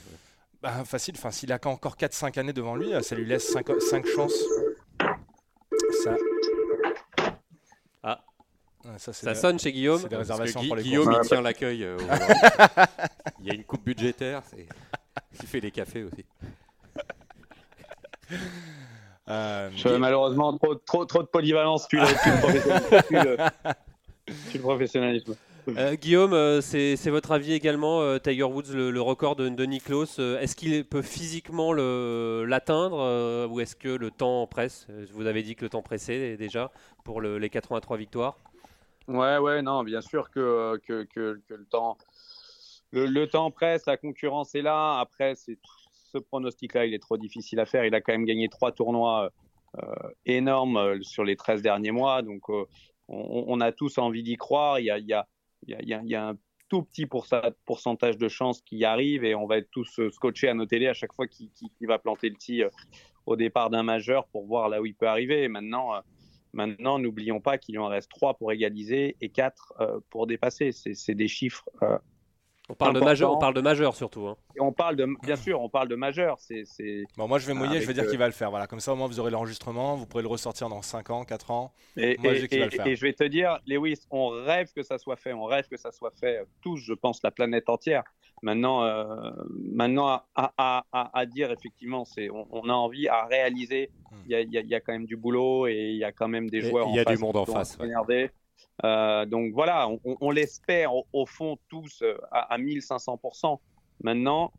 Bah, 0.62 0.84
facile. 0.84 1.14
Enfin, 1.18 1.32
s'il 1.32 1.52
a 1.52 1.58
encore 1.64 1.96
4-5 1.96 2.38
années 2.38 2.52
devant 2.52 2.76
lui, 2.76 2.90
ça 3.02 3.14
lui 3.14 3.26
laisse 3.26 3.52
5, 3.52 3.66
5 3.80 4.06
chances. 4.06 4.44
Ça, 6.02 6.16
ça, 8.98 9.34
sonne 9.34 9.58
chez 9.58 9.72
Guillaume. 9.72 10.00
C'est 10.00 10.08
des 10.08 10.16
réservations 10.16 10.64
pour 10.66 10.76
les 10.76 10.82
Guillaume, 10.82 11.14
il 11.22 11.28
tient 11.28 11.40
l'accueil. 11.40 11.84
Euh, 11.84 11.96
il 13.40 13.46
y 13.46 13.50
a 13.50 13.54
une 13.54 13.64
coupe 13.64 13.84
budgétaire. 13.84 14.42
Il 15.40 15.46
fait 15.46 15.60
des 15.60 15.70
cafés 15.70 16.04
aussi. 16.04 16.24
Euh, 19.28 19.70
malheureusement, 19.98 20.56
trop, 20.56 20.76
trop, 20.76 21.04
trop 21.04 21.22
de 21.22 21.26
polyvalence. 21.26 21.88
Tu 21.88 21.96
le, 21.96 22.04
le, 23.10 24.60
professionnalisme. 24.60 25.34
Euh, 25.68 25.96
Guillaume, 25.96 26.32
euh, 26.32 26.60
c'est 26.60 27.10
votre 27.10 27.32
avis 27.32 27.52
également, 27.52 28.18
Tiger 28.20 28.44
Woods, 28.44 28.72
le, 28.72 29.00
record 29.00 29.34
de, 29.34 29.48
de 29.48 29.64
Niklos. 29.64 30.20
est-ce 30.20 30.54
qu'il 30.54 30.84
peut 30.84 31.02
physiquement 31.02 31.72
l'atteindre 31.72 33.48
ou 33.50 33.58
est-ce 33.60 33.74
que 33.74 33.88
le 33.88 34.12
temps 34.12 34.46
presse? 34.46 34.86
Vous 35.12 35.26
avez 35.26 35.42
dit 35.42 35.56
que 35.56 35.64
le 35.64 35.70
temps 35.70 35.82
pressait 35.82 36.36
déjà 36.36 36.70
pour 37.02 37.20
les 37.20 37.50
83 37.50 37.96
victoires. 37.96 38.38
Ouais, 39.08 39.38
ouais, 39.38 39.62
non, 39.62 39.84
bien 39.84 40.00
sûr 40.00 40.30
que, 40.30 40.80
que, 40.84 41.04
que, 41.04 41.40
le 41.48 41.66
temps. 41.66 41.96
Le, 42.92 43.26
temps 43.26 43.50
presse, 43.50 43.86
la 43.86 43.96
concurrence 43.96 44.54
est 44.54 44.62
là. 44.62 44.98
Après, 44.98 45.34
c'est 45.34 45.58
ce 46.12 46.18
pronostic-là, 46.18 46.86
il 46.86 46.94
est 46.94 46.98
trop 46.98 47.16
difficile 47.16 47.60
à 47.60 47.66
faire. 47.66 47.84
Il 47.84 47.94
a 47.94 48.00
quand 48.00 48.12
même 48.12 48.24
gagné 48.24 48.48
trois 48.48 48.72
tournois 48.72 49.30
euh, 49.78 49.92
énormes 50.24 50.76
euh, 50.76 51.02
sur 51.02 51.24
les 51.24 51.36
13 51.36 51.62
derniers 51.62 51.92
mois. 51.92 52.22
Donc, 52.22 52.48
euh, 52.48 52.64
on, 53.08 53.60
a 53.60 53.70
tous 53.70 53.98
envie 53.98 54.22
d'y 54.22 54.36
croire. 54.36 54.80
Il 54.80 54.86
y 54.86 54.90
a, 54.90 54.98
il 54.98 55.06
y, 55.06 55.12
a, 55.12 55.26
il 55.66 55.70
y, 55.70 55.94
a, 55.94 56.00
il 56.02 56.08
y 56.08 56.14
a 56.14 56.28
un 56.28 56.36
tout 56.68 56.82
petit 56.82 57.06
pourcentage 57.06 58.18
de 58.18 58.28
chances 58.28 58.60
qui 58.62 58.84
arrive 58.84 59.24
et 59.24 59.36
on 59.36 59.46
va 59.46 59.58
être 59.58 59.70
tous 59.70 60.00
scotchés 60.10 60.48
à 60.48 60.54
nos 60.54 60.66
télés 60.66 60.88
à 60.88 60.94
chaque 60.94 61.12
fois 61.12 61.28
qu'il 61.28 61.60
va 61.82 62.00
planter 62.00 62.28
le 62.28 62.34
tee 62.34 62.64
au 63.24 63.36
départ 63.36 63.70
d'un 63.70 63.84
majeur 63.84 64.26
pour 64.28 64.46
voir 64.46 64.68
là 64.68 64.80
où 64.80 64.86
il 64.86 64.94
peut 64.96 65.06
arriver. 65.06 65.46
Maintenant, 65.46 65.92
Maintenant, 66.56 66.98
n'oublions 66.98 67.38
pas 67.38 67.58
qu'il 67.58 67.78
en 67.78 67.88
reste 67.88 68.10
3 68.10 68.38
pour 68.38 68.50
égaliser 68.50 69.16
et 69.20 69.28
4 69.28 69.74
euh, 69.78 70.00
pour 70.08 70.26
dépasser. 70.26 70.72
C'est 70.72 71.14
des 71.14 71.28
chiffres. 71.28 71.68
Euh, 72.68 72.72
on 72.72 72.74
parle, 72.74 72.94
de 72.94 73.00
majeur, 73.00 73.32
on 73.32 73.38
parle 73.38 73.54
de 73.54 73.60
majeur 73.60 73.94
surtout. 73.94 74.26
Hein. 74.26 74.36
on 74.58 74.72
parle 74.72 74.96
de, 74.96 75.06
bien 75.22 75.36
sûr, 75.36 75.60
on 75.60 75.68
parle 75.68 75.88
de 75.88 75.94
majeur. 75.94 76.36
C'est, 76.40 76.64
bon, 77.16 77.28
moi 77.28 77.38
je 77.38 77.46
vais 77.46 77.54
mouiller, 77.54 77.80
je 77.80 77.86
vais 77.86 77.94
dire 77.94 78.04
euh, 78.04 78.10
qu'il 78.10 78.18
va 78.18 78.26
le 78.26 78.32
faire. 78.32 78.50
Voilà, 78.50 78.66
comme 78.66 78.80
ça 78.80 78.92
au 78.92 78.96
moins 78.96 79.06
vous 79.06 79.20
aurez 79.20 79.30
l'enregistrement, 79.30 79.96
vous 79.96 80.06
pourrez 80.06 80.22
le 80.22 80.28
ressortir 80.28 80.68
dans 80.68 80.82
5 80.82 81.10
ans, 81.10 81.24
4 81.24 81.50
ans. 81.50 81.72
Et, 81.96 82.16
moi, 82.18 82.34
je 82.34 82.46
et, 82.46 82.68
et, 82.88 82.96
je 82.96 83.02
vais 83.02 83.12
te 83.12 83.24
dire, 83.24 83.60
Lewis, 83.66 84.00
on 84.10 84.28
rêve 84.28 84.72
que 84.74 84.82
ça 84.82 84.98
soit 84.98 85.16
fait, 85.16 85.32
on 85.32 85.44
rêve 85.44 85.68
que 85.68 85.76
ça 85.76 85.92
soit 85.92 86.12
fait 86.18 86.44
tous, 86.60 86.78
je 86.78 86.92
pense, 86.92 87.22
la 87.22 87.30
planète 87.30 87.68
entière. 87.68 88.02
Maintenant, 88.42 88.84
euh, 88.84 89.30
maintenant 89.48 90.22
à, 90.36 91.26
dire 91.26 91.50
effectivement, 91.50 92.04
c'est 92.04 92.28
on, 92.30 92.68
a 92.68 92.72
envie 92.72 93.08
à 93.08 93.24
réaliser. 93.24 93.90
Hmm. 94.10 94.16
Il 94.28 94.48
y, 94.50 94.74
a, 94.74 94.80
quand 94.80 94.92
même 94.92 95.06
du 95.06 95.16
boulot 95.16 95.66
et 95.66 95.90
il 95.90 95.96
y 95.96 96.04
a 96.04 96.12
quand 96.12 96.28
même 96.28 96.50
des 96.50 96.60
joueurs. 96.60 96.88
Il 96.90 96.96
y 96.96 97.00
a 97.00 97.04
du 97.04 97.16
monde 97.16 97.36
en 97.36 97.46
face. 97.46 97.78
Euh, 97.80 98.28
donc 98.82 99.52
voilà, 99.52 99.88
on, 100.04 100.30
l'espère 100.30 100.92
au, 101.12 101.26
fond 101.26 101.58
tous 101.68 102.02
euh, 102.02 102.16
à, 102.30 102.58
1500%. 102.58 103.58
Maintenant, 104.02 104.52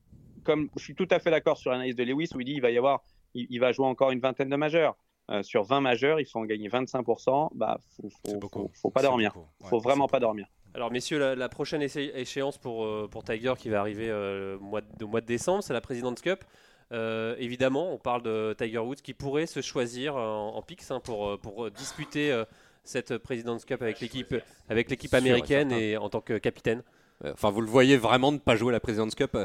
comme 0.43 0.69
je 0.75 0.83
suis 0.83 0.95
tout 0.95 1.07
à 1.11 1.19
fait 1.19 1.31
d'accord 1.31 1.57
sur 1.57 1.71
l'analyse 1.71 1.95
de 1.95 2.03
Lewis 2.03 2.29
où 2.33 2.39
il 2.39 2.45
dit 2.45 2.53
il 2.53 2.61
va 2.61 2.71
y 2.71 2.77
avoir, 2.77 3.03
il, 3.33 3.59
va 3.59 3.71
jouer 3.71 3.85
encore 3.85 4.11
une 4.11 4.19
vingtaine 4.19 4.49
de 4.49 4.55
majeurs. 4.55 4.95
sur 5.41 5.63
20 5.63 5.81
majeurs, 5.81 6.19
il 6.19 6.25
faut 6.25 6.39
en 6.39 6.45
gagner 6.45 6.69
25%. 6.69 7.49
Bah, 7.53 7.79
faut, 7.95 8.09
faut, 8.09 8.71
faut, 8.73 8.89
pas 8.89 9.01
dormir. 9.01 9.33
Il 9.61 9.67
faut 9.67 9.79
vraiment 9.79 10.07
pas 10.07 10.19
dormir. 10.19 10.47
Alors 10.77 10.91
messieurs, 10.91 11.33
la, 11.33 11.49
prochaine 11.49 11.81
échéance 11.81 12.59
pour, 12.59 12.85
euh, 12.85 13.07
pour 13.09 13.23
Tiger 13.23 13.53
qui 13.57 13.67
va 13.69 13.79
arriver 13.79 14.09
euh, 14.11 14.59
mois 14.59 14.81
de, 14.81 15.05
mois 15.05 15.21
de 15.21 15.25
décembre, 15.25 15.63
c'est 15.63 15.73
la 15.73 15.81
President's 15.81 16.21
Cup. 16.21 16.43
Euh, 16.91 17.35
évidemment, 17.39 17.91
on 17.91 17.97
parle 17.97 18.21
de 18.21 18.55
Tiger 18.55 18.77
Woods 18.77 18.97
qui 18.97 19.15
pourrait 19.15 19.47
se 19.47 19.61
choisir 19.61 20.15
en, 20.15 20.55
en 20.55 20.61
PIX 20.61 20.91
hein, 20.91 20.99
pour, 20.99 21.39
pour 21.39 21.71
disputer 21.71 22.43
cette 22.87 23.17
President's 23.17 23.65
Cup 23.65 23.81
avec 23.81 23.99
l'équipe 23.99 24.35
avec 24.69 24.89
l'équipe 24.89 25.13
américaine 25.13 25.71
et 25.71 25.97
en 25.97 26.09
tant 26.09 26.21
que 26.21 26.37
capitaine. 26.37 26.83
Enfin, 27.23 27.49
vous 27.49 27.61
le 27.61 27.67
voyez 27.67 27.97
vraiment 27.97 28.31
ne 28.31 28.37
pas 28.37 28.55
jouer 28.55 28.71
la 28.71 28.79
President's 28.79 29.15
Cup. 29.15 29.35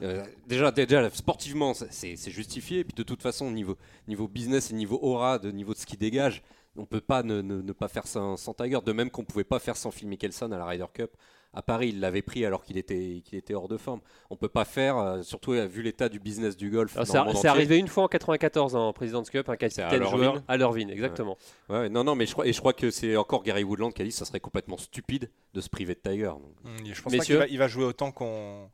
Euh, 0.00 0.24
déjà, 0.46 0.70
déjà, 0.70 1.10
sportivement, 1.10 1.74
c'est 1.74 2.30
justifié. 2.30 2.80
Et 2.80 2.84
puis 2.84 2.94
de 2.94 3.02
toute 3.02 3.22
façon, 3.22 3.50
niveau, 3.50 3.76
niveau 4.06 4.28
business 4.28 4.70
et 4.70 4.74
niveau 4.74 4.98
aura, 5.02 5.38
de 5.38 5.50
niveau 5.50 5.74
de 5.74 5.78
ce 5.78 5.84
qui 5.84 5.98
dégage, 5.98 6.42
on 6.76 6.86
peut 6.86 7.00
pas 7.02 7.22
ne, 7.22 7.72
pas 7.72 7.88
faire 7.88 8.06
sans, 8.06 8.36
sans, 8.36 8.54
Tiger. 8.54 8.78
De 8.84 8.92
même 8.92 9.10
qu'on 9.10 9.24
pouvait 9.24 9.44
pas 9.44 9.58
faire 9.58 9.76
sans 9.76 9.90
Phil 9.90 10.08
Mickelson 10.08 10.50
à 10.52 10.58
la 10.58 10.64
Ryder 10.64 10.86
Cup 10.94 11.10
à 11.54 11.62
Paris, 11.62 11.88
il 11.88 12.00
l'avait 12.00 12.22
pris 12.22 12.44
alors 12.44 12.62
qu'il 12.62 12.76
était, 12.76 13.22
qu'il 13.24 13.38
était 13.38 13.54
hors 13.54 13.68
de 13.68 13.76
forme. 13.76 14.00
On 14.30 14.36
peut 14.36 14.48
pas 14.48 14.64
faire, 14.64 14.98
euh, 14.98 15.22
surtout 15.22 15.52
euh, 15.52 15.66
vu 15.66 15.82
l'état 15.82 16.08
du 16.08 16.20
business 16.20 16.56
du 16.56 16.70
golf. 16.70 16.96
C'est 17.04 17.48
arrivé 17.48 17.78
une 17.78 17.88
fois 17.88 18.04
en 18.04 18.08
94 18.08 18.76
en 18.76 18.92
President's 18.92 19.30
Cup, 19.30 19.48
un 19.48 19.56
capitaine 19.56 20.04
joueur 20.04 20.42
à 20.46 20.56
Lurvin, 20.56 20.88
exactement. 20.88 21.38
Ouais. 21.68 21.88
non, 21.88 22.04
non, 22.04 22.14
mais 22.14 22.26
je 22.26 22.32
crois, 22.32 22.46
et 22.46 22.52
je 22.52 22.60
crois 22.60 22.72
que 22.72 22.90
c'est 22.90 23.16
encore 23.16 23.42
Gary 23.42 23.64
Woodland 23.64 23.92
qui 23.92 24.02
a 24.02 24.04
dit 24.04 24.10
que 24.10 24.16
ça 24.16 24.24
serait 24.24 24.40
complètement 24.40 24.76
stupide 24.76 25.30
de 25.54 25.60
se 25.60 25.68
priver 25.68 25.94
de 25.94 26.00
Tiger. 26.00 26.32
Mmh, 26.64 26.92
je 26.92 27.02
pense 27.02 27.16
pas 27.16 27.24
qu'il 27.24 27.36
va, 27.36 27.46
il 27.46 27.58
va 27.58 27.68
jouer 27.68 27.84
autant 27.84 28.12
qu'on, 28.12 28.70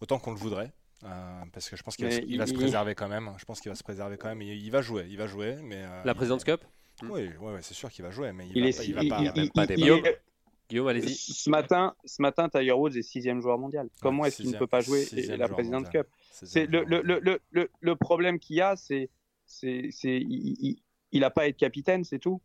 autant 0.00 0.18
qu'on 0.18 0.30
le 0.30 0.38
voudrait. 0.38 0.72
Euh, 1.04 1.42
parce 1.52 1.68
que 1.68 1.76
je 1.76 1.82
pense 1.82 1.96
qu'il 1.96 2.06
va, 2.38 2.46
se 2.46 2.54
préserver 2.54 2.94
quand 2.94 3.08
même. 3.08 3.30
Je 3.36 3.44
pense 3.44 3.60
qu'il 3.60 3.70
va 3.70 3.74
se 3.74 3.84
préserver 3.84 4.16
quand 4.16 4.28
même. 4.28 4.42
il 4.42 4.70
va 4.70 4.80
jouer, 4.80 5.06
il 5.10 5.18
va 5.18 5.26
jouer, 5.26 5.56
mais 5.62 5.84
la 6.04 6.14
President's 6.14 6.44
Cup? 6.44 6.62
Oui, 7.02 7.28
ouais, 7.40 7.58
c'est 7.60 7.74
sûr 7.74 7.90
qu'il 7.90 8.04
va 8.04 8.10
jouer, 8.10 8.32
mais 8.32 8.46
il, 8.54 8.64
va, 8.64 8.70
pas, 8.70 8.84
il, 8.84 8.94
va 8.94 9.16
pas, 9.16 9.32
même 9.34 9.50
pas 9.50 9.66
Guillaume, 10.68 10.88
allez-y. 10.88 11.14
Ce 11.14 11.48
matin, 11.48 11.94
ce 12.04 12.20
matin, 12.20 12.48
Tiger 12.48 12.72
Woods 12.72 12.96
est 12.96 13.02
sixième 13.02 13.40
joueur 13.40 13.58
mondial. 13.58 13.88
Comment 14.00 14.24
est-ce 14.24 14.42
qu'il 14.42 14.50
ne 14.50 14.58
peut 14.58 14.66
pas 14.66 14.80
jouer 14.80 15.06
la 15.36 15.48
President's 15.48 15.90
Cup? 15.90 16.06
C'est 16.30 16.66
le, 16.66 16.84
le, 16.84 17.02
le, 17.02 17.70
le, 17.80 17.96
problème 17.96 18.38
qu'il 18.38 18.56
y 18.56 18.60
a, 18.60 18.76
c'est 18.76 19.10
il 19.62 21.20
n'a 21.20 21.30
pas 21.30 21.42
à 21.42 21.46
être 21.46 21.56
capitaine, 21.56 22.04
c'est 22.04 22.18
tout. 22.18 22.40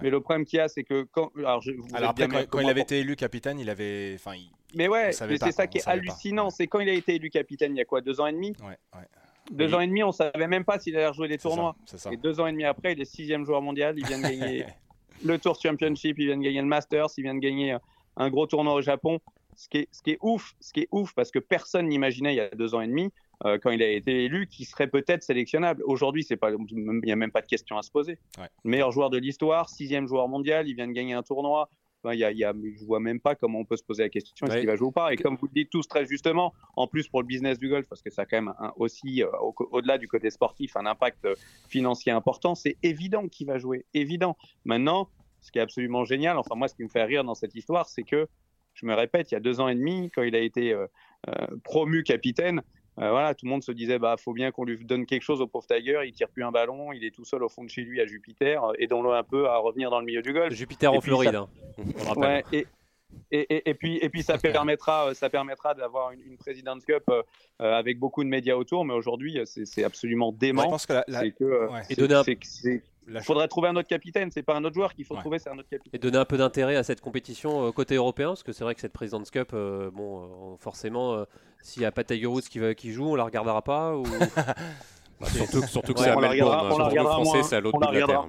Mais 0.00 0.10
le 0.10 0.20
problème 0.20 0.46
qu'il 0.46 0.56
y 0.56 0.60
a, 0.60 0.68
c'est 0.68 0.84
que 0.84 1.02
quand. 1.02 1.30
Alors, 1.36 1.62
après, 2.10 2.46
quand, 2.46 2.60
il 2.60 2.68
avait 2.68 2.80
été 2.80 3.00
élu 3.00 3.16
capitaine, 3.16 3.58
il 3.58 3.68
avait. 3.68 4.14
Enfin, 4.14 4.34
mais 4.74 4.88
ouais, 4.88 5.12
c'est 5.12 5.52
ça 5.52 5.66
qui 5.66 5.78
est 5.78 5.88
hallucinant. 5.88 6.50
C'est 6.50 6.66
quand 6.66 6.80
il 6.80 6.88
a 6.88 6.94
été 6.94 7.14
élu 7.16 7.30
capitaine, 7.30 7.74
il 7.74 7.78
y 7.78 7.82
a 7.82 7.84
quoi, 7.84 8.00
deux 8.00 8.20
ans 8.20 8.26
et 8.26 8.32
demi? 8.32 8.54
Ouais, 8.60 8.78
ouais. 8.94 9.06
Deux 9.50 9.74
ans 9.74 9.80
et 9.80 9.86
demi, 9.86 10.04
on 10.04 10.12
savait 10.12 10.46
même 10.46 10.64
pas 10.64 10.78
s'il 10.78 10.96
allait 10.96 11.08
rejouer 11.08 11.28
les 11.28 11.36
tournois. 11.38 11.76
Et 12.10 12.16
deux 12.16 12.40
ans 12.40 12.46
et 12.46 12.52
demi 12.52 12.64
après, 12.64 12.92
il 12.92 13.00
est 13.00 13.04
sixième 13.04 13.44
joueur 13.44 13.60
mondial. 13.60 13.98
Il 13.98 14.06
vient 14.06 14.18
de 14.18 14.22
gagner 14.22 14.64
le 15.24 15.38
Tour 15.38 15.58
Championship, 15.60 16.18
il 16.18 16.26
vient 16.26 16.36
de 16.36 16.42
gagner 16.42 16.60
le 16.60 16.66
Masters, 16.66 17.08
il 17.16 17.22
vient 17.22 17.34
de 17.34 17.40
gagner 17.40 17.76
un 18.16 18.30
gros 18.30 18.46
tournoi 18.46 18.74
au 18.74 18.82
Japon. 18.82 19.20
Ce 19.54 19.68
qui 19.68 19.78
est, 19.78 19.88
ce 19.92 20.02
qui 20.02 20.12
est 20.12 20.18
ouf, 20.22 20.54
ce 20.60 20.72
qui 20.72 20.80
est 20.80 20.88
ouf, 20.92 21.12
parce 21.14 21.30
que 21.30 21.38
personne 21.38 21.88
n'imaginait 21.88 22.32
il 22.32 22.36
y 22.36 22.40
a 22.40 22.48
deux 22.48 22.74
ans 22.74 22.80
et 22.80 22.86
demi, 22.86 23.12
euh, 23.44 23.58
quand 23.62 23.70
il 23.70 23.82
a 23.82 23.90
été 23.90 24.24
élu, 24.24 24.46
qu'il 24.46 24.64
serait 24.64 24.86
peut-être 24.86 25.22
sélectionnable. 25.22 25.82
Aujourd'hui, 25.84 26.24
c'est 26.24 26.36
pas, 26.36 26.50
il 26.50 27.00
n'y 27.04 27.12
a 27.12 27.16
même 27.16 27.30
pas 27.30 27.42
de 27.42 27.46
question 27.46 27.76
à 27.76 27.82
se 27.82 27.90
poser. 27.90 28.18
Meilleur 28.64 28.92
joueur 28.92 29.10
de 29.10 29.18
l'histoire, 29.18 29.68
sixième 29.68 30.06
joueur 30.06 30.28
mondial, 30.28 30.68
il 30.68 30.74
vient 30.74 30.86
de 30.86 30.92
gagner 30.92 31.12
un 31.12 31.22
tournoi. 31.22 31.68
Enfin, 32.04 32.14
y 32.16 32.24
a, 32.24 32.32
y 32.32 32.42
a, 32.42 32.52
je 32.52 32.84
vois 32.84 32.98
même 32.98 33.20
pas 33.20 33.36
comment 33.36 33.60
on 33.60 33.64
peut 33.64 33.76
se 33.76 33.84
poser 33.84 34.02
la 34.02 34.08
question 34.08 34.46
est-ce 34.46 34.58
qu'il 34.58 34.66
va 34.66 34.76
jouer 34.76 34.88
ou 34.88 34.92
pas? 34.92 35.12
Et 35.12 35.16
comme 35.16 35.36
vous 35.36 35.46
le 35.46 35.52
dites 35.52 35.70
tous 35.70 35.86
très 35.86 36.04
justement, 36.04 36.52
en 36.76 36.88
plus 36.88 37.08
pour 37.08 37.20
le 37.20 37.26
business 37.26 37.58
du 37.58 37.68
golf, 37.68 37.86
parce 37.88 38.02
que 38.02 38.10
ça 38.10 38.22
a 38.22 38.26
quand 38.26 38.42
même 38.42 38.54
aussi, 38.76 39.22
euh, 39.22 39.28
au-delà 39.70 39.98
du 39.98 40.08
côté 40.08 40.30
sportif, 40.30 40.76
un 40.76 40.86
impact 40.86 41.28
financier 41.68 42.10
important, 42.10 42.54
c'est 42.54 42.76
évident 42.82 43.28
qu'il 43.28 43.46
va 43.46 43.58
jouer. 43.58 43.86
Évident. 43.94 44.36
Maintenant, 44.64 45.08
ce 45.40 45.52
qui 45.52 45.58
est 45.58 45.62
absolument 45.62 46.04
génial, 46.04 46.38
enfin 46.38 46.54
moi, 46.54 46.68
ce 46.68 46.74
qui 46.74 46.82
me 46.82 46.88
fait 46.88 47.04
rire 47.04 47.24
dans 47.24 47.34
cette 47.34 47.54
histoire, 47.54 47.88
c'est 47.88 48.04
que, 48.04 48.28
je 48.74 48.86
me 48.86 48.94
répète, 48.94 49.30
il 49.30 49.34
y 49.34 49.36
a 49.36 49.40
deux 49.40 49.60
ans 49.60 49.68
et 49.68 49.74
demi, 49.74 50.10
quand 50.14 50.22
il 50.22 50.34
a 50.34 50.40
été 50.40 50.72
euh, 50.72 50.86
euh, 51.28 51.46
promu 51.62 52.02
capitaine, 52.02 52.62
euh, 52.98 53.10
voilà, 53.10 53.34
tout 53.34 53.46
le 53.46 53.50
monde 53.50 53.62
se 53.62 53.72
disait 53.72 53.98
bah 53.98 54.16
faut 54.18 54.32
bien 54.32 54.50
qu'on 54.50 54.64
lui 54.64 54.84
donne 54.84 55.06
quelque 55.06 55.22
chose 55.22 55.40
au 55.40 55.46
pauvre 55.46 55.66
Tiger. 55.66 56.00
Il 56.04 56.12
tire 56.12 56.28
plus 56.28 56.44
un 56.44 56.50
ballon, 56.50 56.92
il 56.92 57.04
est 57.04 57.10
tout 57.10 57.24
seul 57.24 57.42
au 57.42 57.48
fond 57.48 57.64
de 57.64 57.70
chez 57.70 57.82
lui 57.82 58.00
à 58.00 58.06
Jupiter. 58.06 58.62
Aidons-le 58.78 59.12
un 59.12 59.22
peu 59.22 59.48
à 59.48 59.56
revenir 59.56 59.90
dans 59.90 60.00
le 60.00 60.06
milieu 60.06 60.22
du 60.22 60.32
golf. 60.32 60.52
Jupiter 60.52 60.92
en 60.92 61.00
Floride. 61.00 61.34
Hein, 61.34 61.48
ouais, 62.16 62.44
et, 62.52 62.66
et, 63.30 63.70
et, 63.70 63.74
puis, 63.74 63.98
et 64.02 64.08
puis 64.10 64.22
ça 64.22 64.36
permettra, 64.38 65.14
ça 65.14 65.30
permettra 65.30 65.74
d'avoir 65.74 66.10
une, 66.12 66.20
une 66.20 66.36
President's 66.36 66.84
Cup 66.84 67.10
avec 67.58 67.98
beaucoup 67.98 68.24
de 68.24 68.28
médias 68.28 68.56
autour, 68.56 68.84
mais 68.84 68.94
aujourd'hui 68.94 69.40
c'est 69.44 69.84
absolument 69.84 70.32
dément. 70.32 70.62
je 70.62 70.68
pense 70.68 70.86
que, 70.86 70.92
la, 71.08 71.30
que 71.30 71.68
et 71.88 71.94
donner 71.94 72.14
un... 72.14 72.24
Il 73.08 73.20
faudrait 73.22 73.48
trouver 73.48 73.68
un 73.68 73.76
autre 73.76 73.88
capitaine, 73.88 74.30
c'est 74.30 74.42
pas 74.42 74.54
un 74.54 74.64
autre 74.64 74.74
joueur 74.74 74.94
qu'il 74.94 75.04
faut 75.04 75.16
trouver, 75.16 75.38
c'est 75.38 75.50
un 75.50 75.58
autre 75.58 75.68
capitaine. 75.68 75.92
Et 75.92 75.98
donner 75.98 76.18
un 76.18 76.24
peu 76.24 76.36
d'intérêt 76.36 76.76
à 76.76 76.82
cette 76.82 77.00
compétition 77.00 77.66
euh, 77.66 77.72
côté 77.72 77.96
européen, 77.96 78.28
parce 78.28 78.42
que 78.42 78.52
c'est 78.52 78.64
vrai 78.64 78.74
que 78.74 78.80
cette 78.80 78.92
President's 78.92 79.30
Cup, 79.30 79.50
euh, 79.54 79.90
bon, 79.90 80.22
euh, 80.22 80.56
forcément, 80.58 81.24
s'il 81.60 81.80
n'y 81.80 81.86
a 81.86 81.92
pas 81.92 82.04
Tiger 82.04 82.26
Woods 82.26 82.42
qui, 82.42 82.60
qui 82.74 82.92
joue, 82.92 83.06
on 83.06 83.14
la 83.14 83.24
regardera 83.24 83.62
pas 83.62 83.96
ou... 83.96 84.04
Bah, 85.20 85.28
surtout, 85.28 85.62
surtout 85.68 85.94
que 85.94 86.00
c'est 86.00 86.08
à 86.08 86.16
Melbourne, 86.16 86.66
hein. 86.66 86.74
surtout 86.74 86.96
le 86.96 87.02
français, 87.02 87.42
c'est 87.44 87.54
à 87.54 87.60
l'autre 87.60 87.78
bout 87.78 87.86
de 87.86 87.96
la 87.96 88.06
terre. 88.06 88.26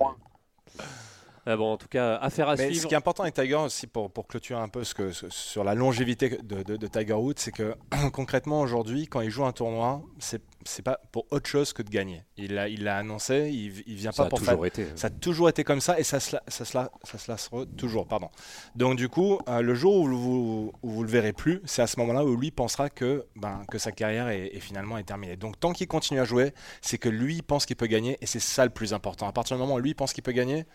Ah 1.46 1.58
bon, 1.58 1.74
en 1.74 1.78
tout 1.78 1.88
cas, 1.90 2.16
affaire 2.16 2.48
à 2.48 2.56
suivre. 2.56 2.82
Ce 2.82 2.88
qui 2.88 2.94
est 2.94 2.98
important 2.98 3.24
avec 3.24 3.36
Tiger 3.36 3.56
aussi, 3.56 3.88
pour, 3.88 4.10
pour 4.12 4.28
clôturer 4.28 4.62
un 4.62 4.70
peu 4.70 4.84
ce 4.84 4.94
que, 4.94 5.12
sur 5.12 5.64
la 5.64 5.76
longévité 5.76 6.30
de, 6.30 6.64
de, 6.64 6.88
Tiger 6.88 7.14
Woods, 7.14 7.34
c'est 7.38 7.52
que 7.52 7.76
concrètement 8.14 8.62
aujourd'hui, 8.62 9.08
quand 9.08 9.22
il 9.22 9.30
joue 9.30 9.46
un 9.46 9.52
tournoi, 9.52 10.02
c'est 10.20 10.42
c'est 10.66 10.82
pas 10.82 11.00
pour 11.12 11.26
autre 11.32 11.50
chose 11.50 11.74
que 11.74 11.82
de 11.82 11.90
gagner. 11.90 12.24
Il 12.38 12.54
l'a 12.54 12.70
il 12.70 12.88
a 12.88 12.98
annoncé, 12.98 13.50
il, 13.52 13.84
il 13.86 13.96
vient 13.96 14.14
ça 14.14 14.24
pas 14.24 14.30
pour 14.30 14.40
faire. 14.40 14.64
Été. 14.64 14.88
Ça 14.96 15.08
a 15.08 15.10
toujours 15.10 15.50
été 15.50 15.66
comme 15.66 15.82
ça 15.82 16.00
et 16.00 16.04
ça 16.04 16.22
se, 16.22 16.38
ça 16.48 16.66
se, 16.66 16.72
ça 16.72 17.18
se 17.18 17.32
lassera 17.32 17.66
toujours. 17.78 18.08
Pardon. 18.08 18.30
Donc 18.76 18.96
du 18.96 19.10
coup, 19.10 19.40
euh, 19.50 19.62
le 19.62 19.76
jour 19.76 19.96
où 19.96 20.08
vous, 20.08 20.72
où 20.82 20.90
vous 20.90 21.04
le 21.04 21.10
verrez 21.10 21.34
plus, 21.34 21.62
c'est 21.66 21.82
à 21.82 21.88
ce 21.88 22.00
moment-là 22.00 22.24
où 22.24 22.36
lui 22.38 22.52
pensera 22.52 22.90
que, 22.90 23.26
ben, 23.36 23.64
que 23.70 23.78
sa 23.78 23.92
carrière 23.92 24.30
est, 24.30 24.56
est 24.56 24.60
finalement 24.60 24.98
est 24.98 25.04
terminée. 25.04 25.36
Donc 25.36 25.60
tant 25.60 25.74
qu'il 25.74 25.88
continue 25.88 26.20
à 26.20 26.26
jouer, 26.26 26.54
c'est 26.82 26.98
que 26.98 27.10
lui 27.10 27.42
pense 27.42 27.66
qu'il 27.66 27.76
peut 27.76 27.88
gagner 27.88 28.18
et 28.22 28.26
c'est 28.26 28.40
ça 28.40 28.64
le 28.64 28.72
plus 28.72 28.94
important. 28.94 29.28
À 29.28 29.34
partir 29.34 29.58
du 29.58 29.62
moment 29.62 29.76
où 29.76 29.80
lui 29.80 29.94
pense 29.94 30.14
qu'il 30.14 30.24
peut 30.24 30.32
gagner, 30.32 30.66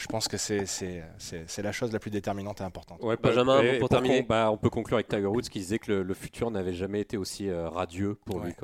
je 0.00 0.06
pense 0.06 0.28
que 0.28 0.38
c'est 0.38 1.62
la 1.62 1.72
chose 1.72 1.92
la 1.92 1.98
plus 1.98 2.10
déterminante 2.10 2.60
et 2.60 2.64
importante. 2.64 3.02
Ouais, 3.02 3.16
Benjamin, 3.22 3.60
pour, 3.78 3.90
terminer. 3.90 4.22
bah, 4.22 4.50
on 4.50 4.56
peut 4.56 4.70
conclure 4.70 4.96
avec 4.96 5.08
Tiger 5.08 5.26
Woods 5.26 5.42
qui 5.42 5.58
disait 5.58 5.78
que 5.78 5.92
le, 5.92 6.14
futur 6.14 6.50
n'avait 6.50 6.72
jamais 6.72 7.00
été 7.00 7.16
aussi 7.16 7.48
euh, 7.48 7.68
radieux 7.68 8.16
pour 8.24 8.40
lui. 8.40 8.54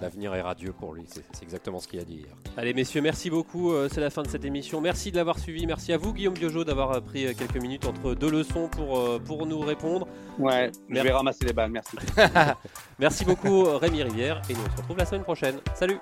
L'avenir 0.00 0.34
est 0.34 0.40
radieux 0.40 0.72
pour 0.72 0.94
lui. 0.94 1.04
C'est 1.06 1.42
exactement 1.42 1.80
ce 1.80 1.88
qu'il 1.88 2.00
a 2.00 2.04
dit 2.04 2.16
hier. 2.16 2.34
Allez, 2.56 2.72
messieurs, 2.72 3.02
merci 3.02 3.28
beaucoup. 3.28 3.72
Euh, 3.72 3.88
c'est 3.92 4.00
la 4.00 4.10
fin 4.10 4.22
de 4.22 4.28
cette 4.28 4.44
émission. 4.44 4.80
Merci 4.80 5.10
de 5.12 5.16
l'avoir 5.16 5.38
suivi. 5.38 5.66
Merci 5.66 5.92
à 5.92 5.98
vous, 5.98 6.14
Guillaume 6.14 6.34
Biojo, 6.34 6.64
d'avoir 6.64 6.92
euh, 6.92 7.00
pris 7.00 7.34
quelques 7.34 7.60
minutes 7.60 7.86
entre 7.86 8.14
deux 8.14 8.30
leçons 8.30 8.68
pour, 8.68 9.20
pour 9.22 9.46
nous 9.46 9.60
répondre. 9.60 10.08
Ouais, 10.38 10.70
je 10.88 11.00
vais 11.00 11.12
ramasser 11.12 11.44
les 11.44 11.52
balles. 11.52 11.72
Merci. 11.72 11.96
merci 12.98 13.24
beaucoup, 13.24 13.64
Rémi 13.64 14.02
Rivière. 14.02 14.40
Et 14.48 14.54
nous 14.54 14.60
on 14.66 14.70
se 14.70 14.76
retrouve 14.78 14.96
la 14.96 15.06
semaine 15.06 15.24
prochaine. 15.24 15.56
Salut! 15.74 16.00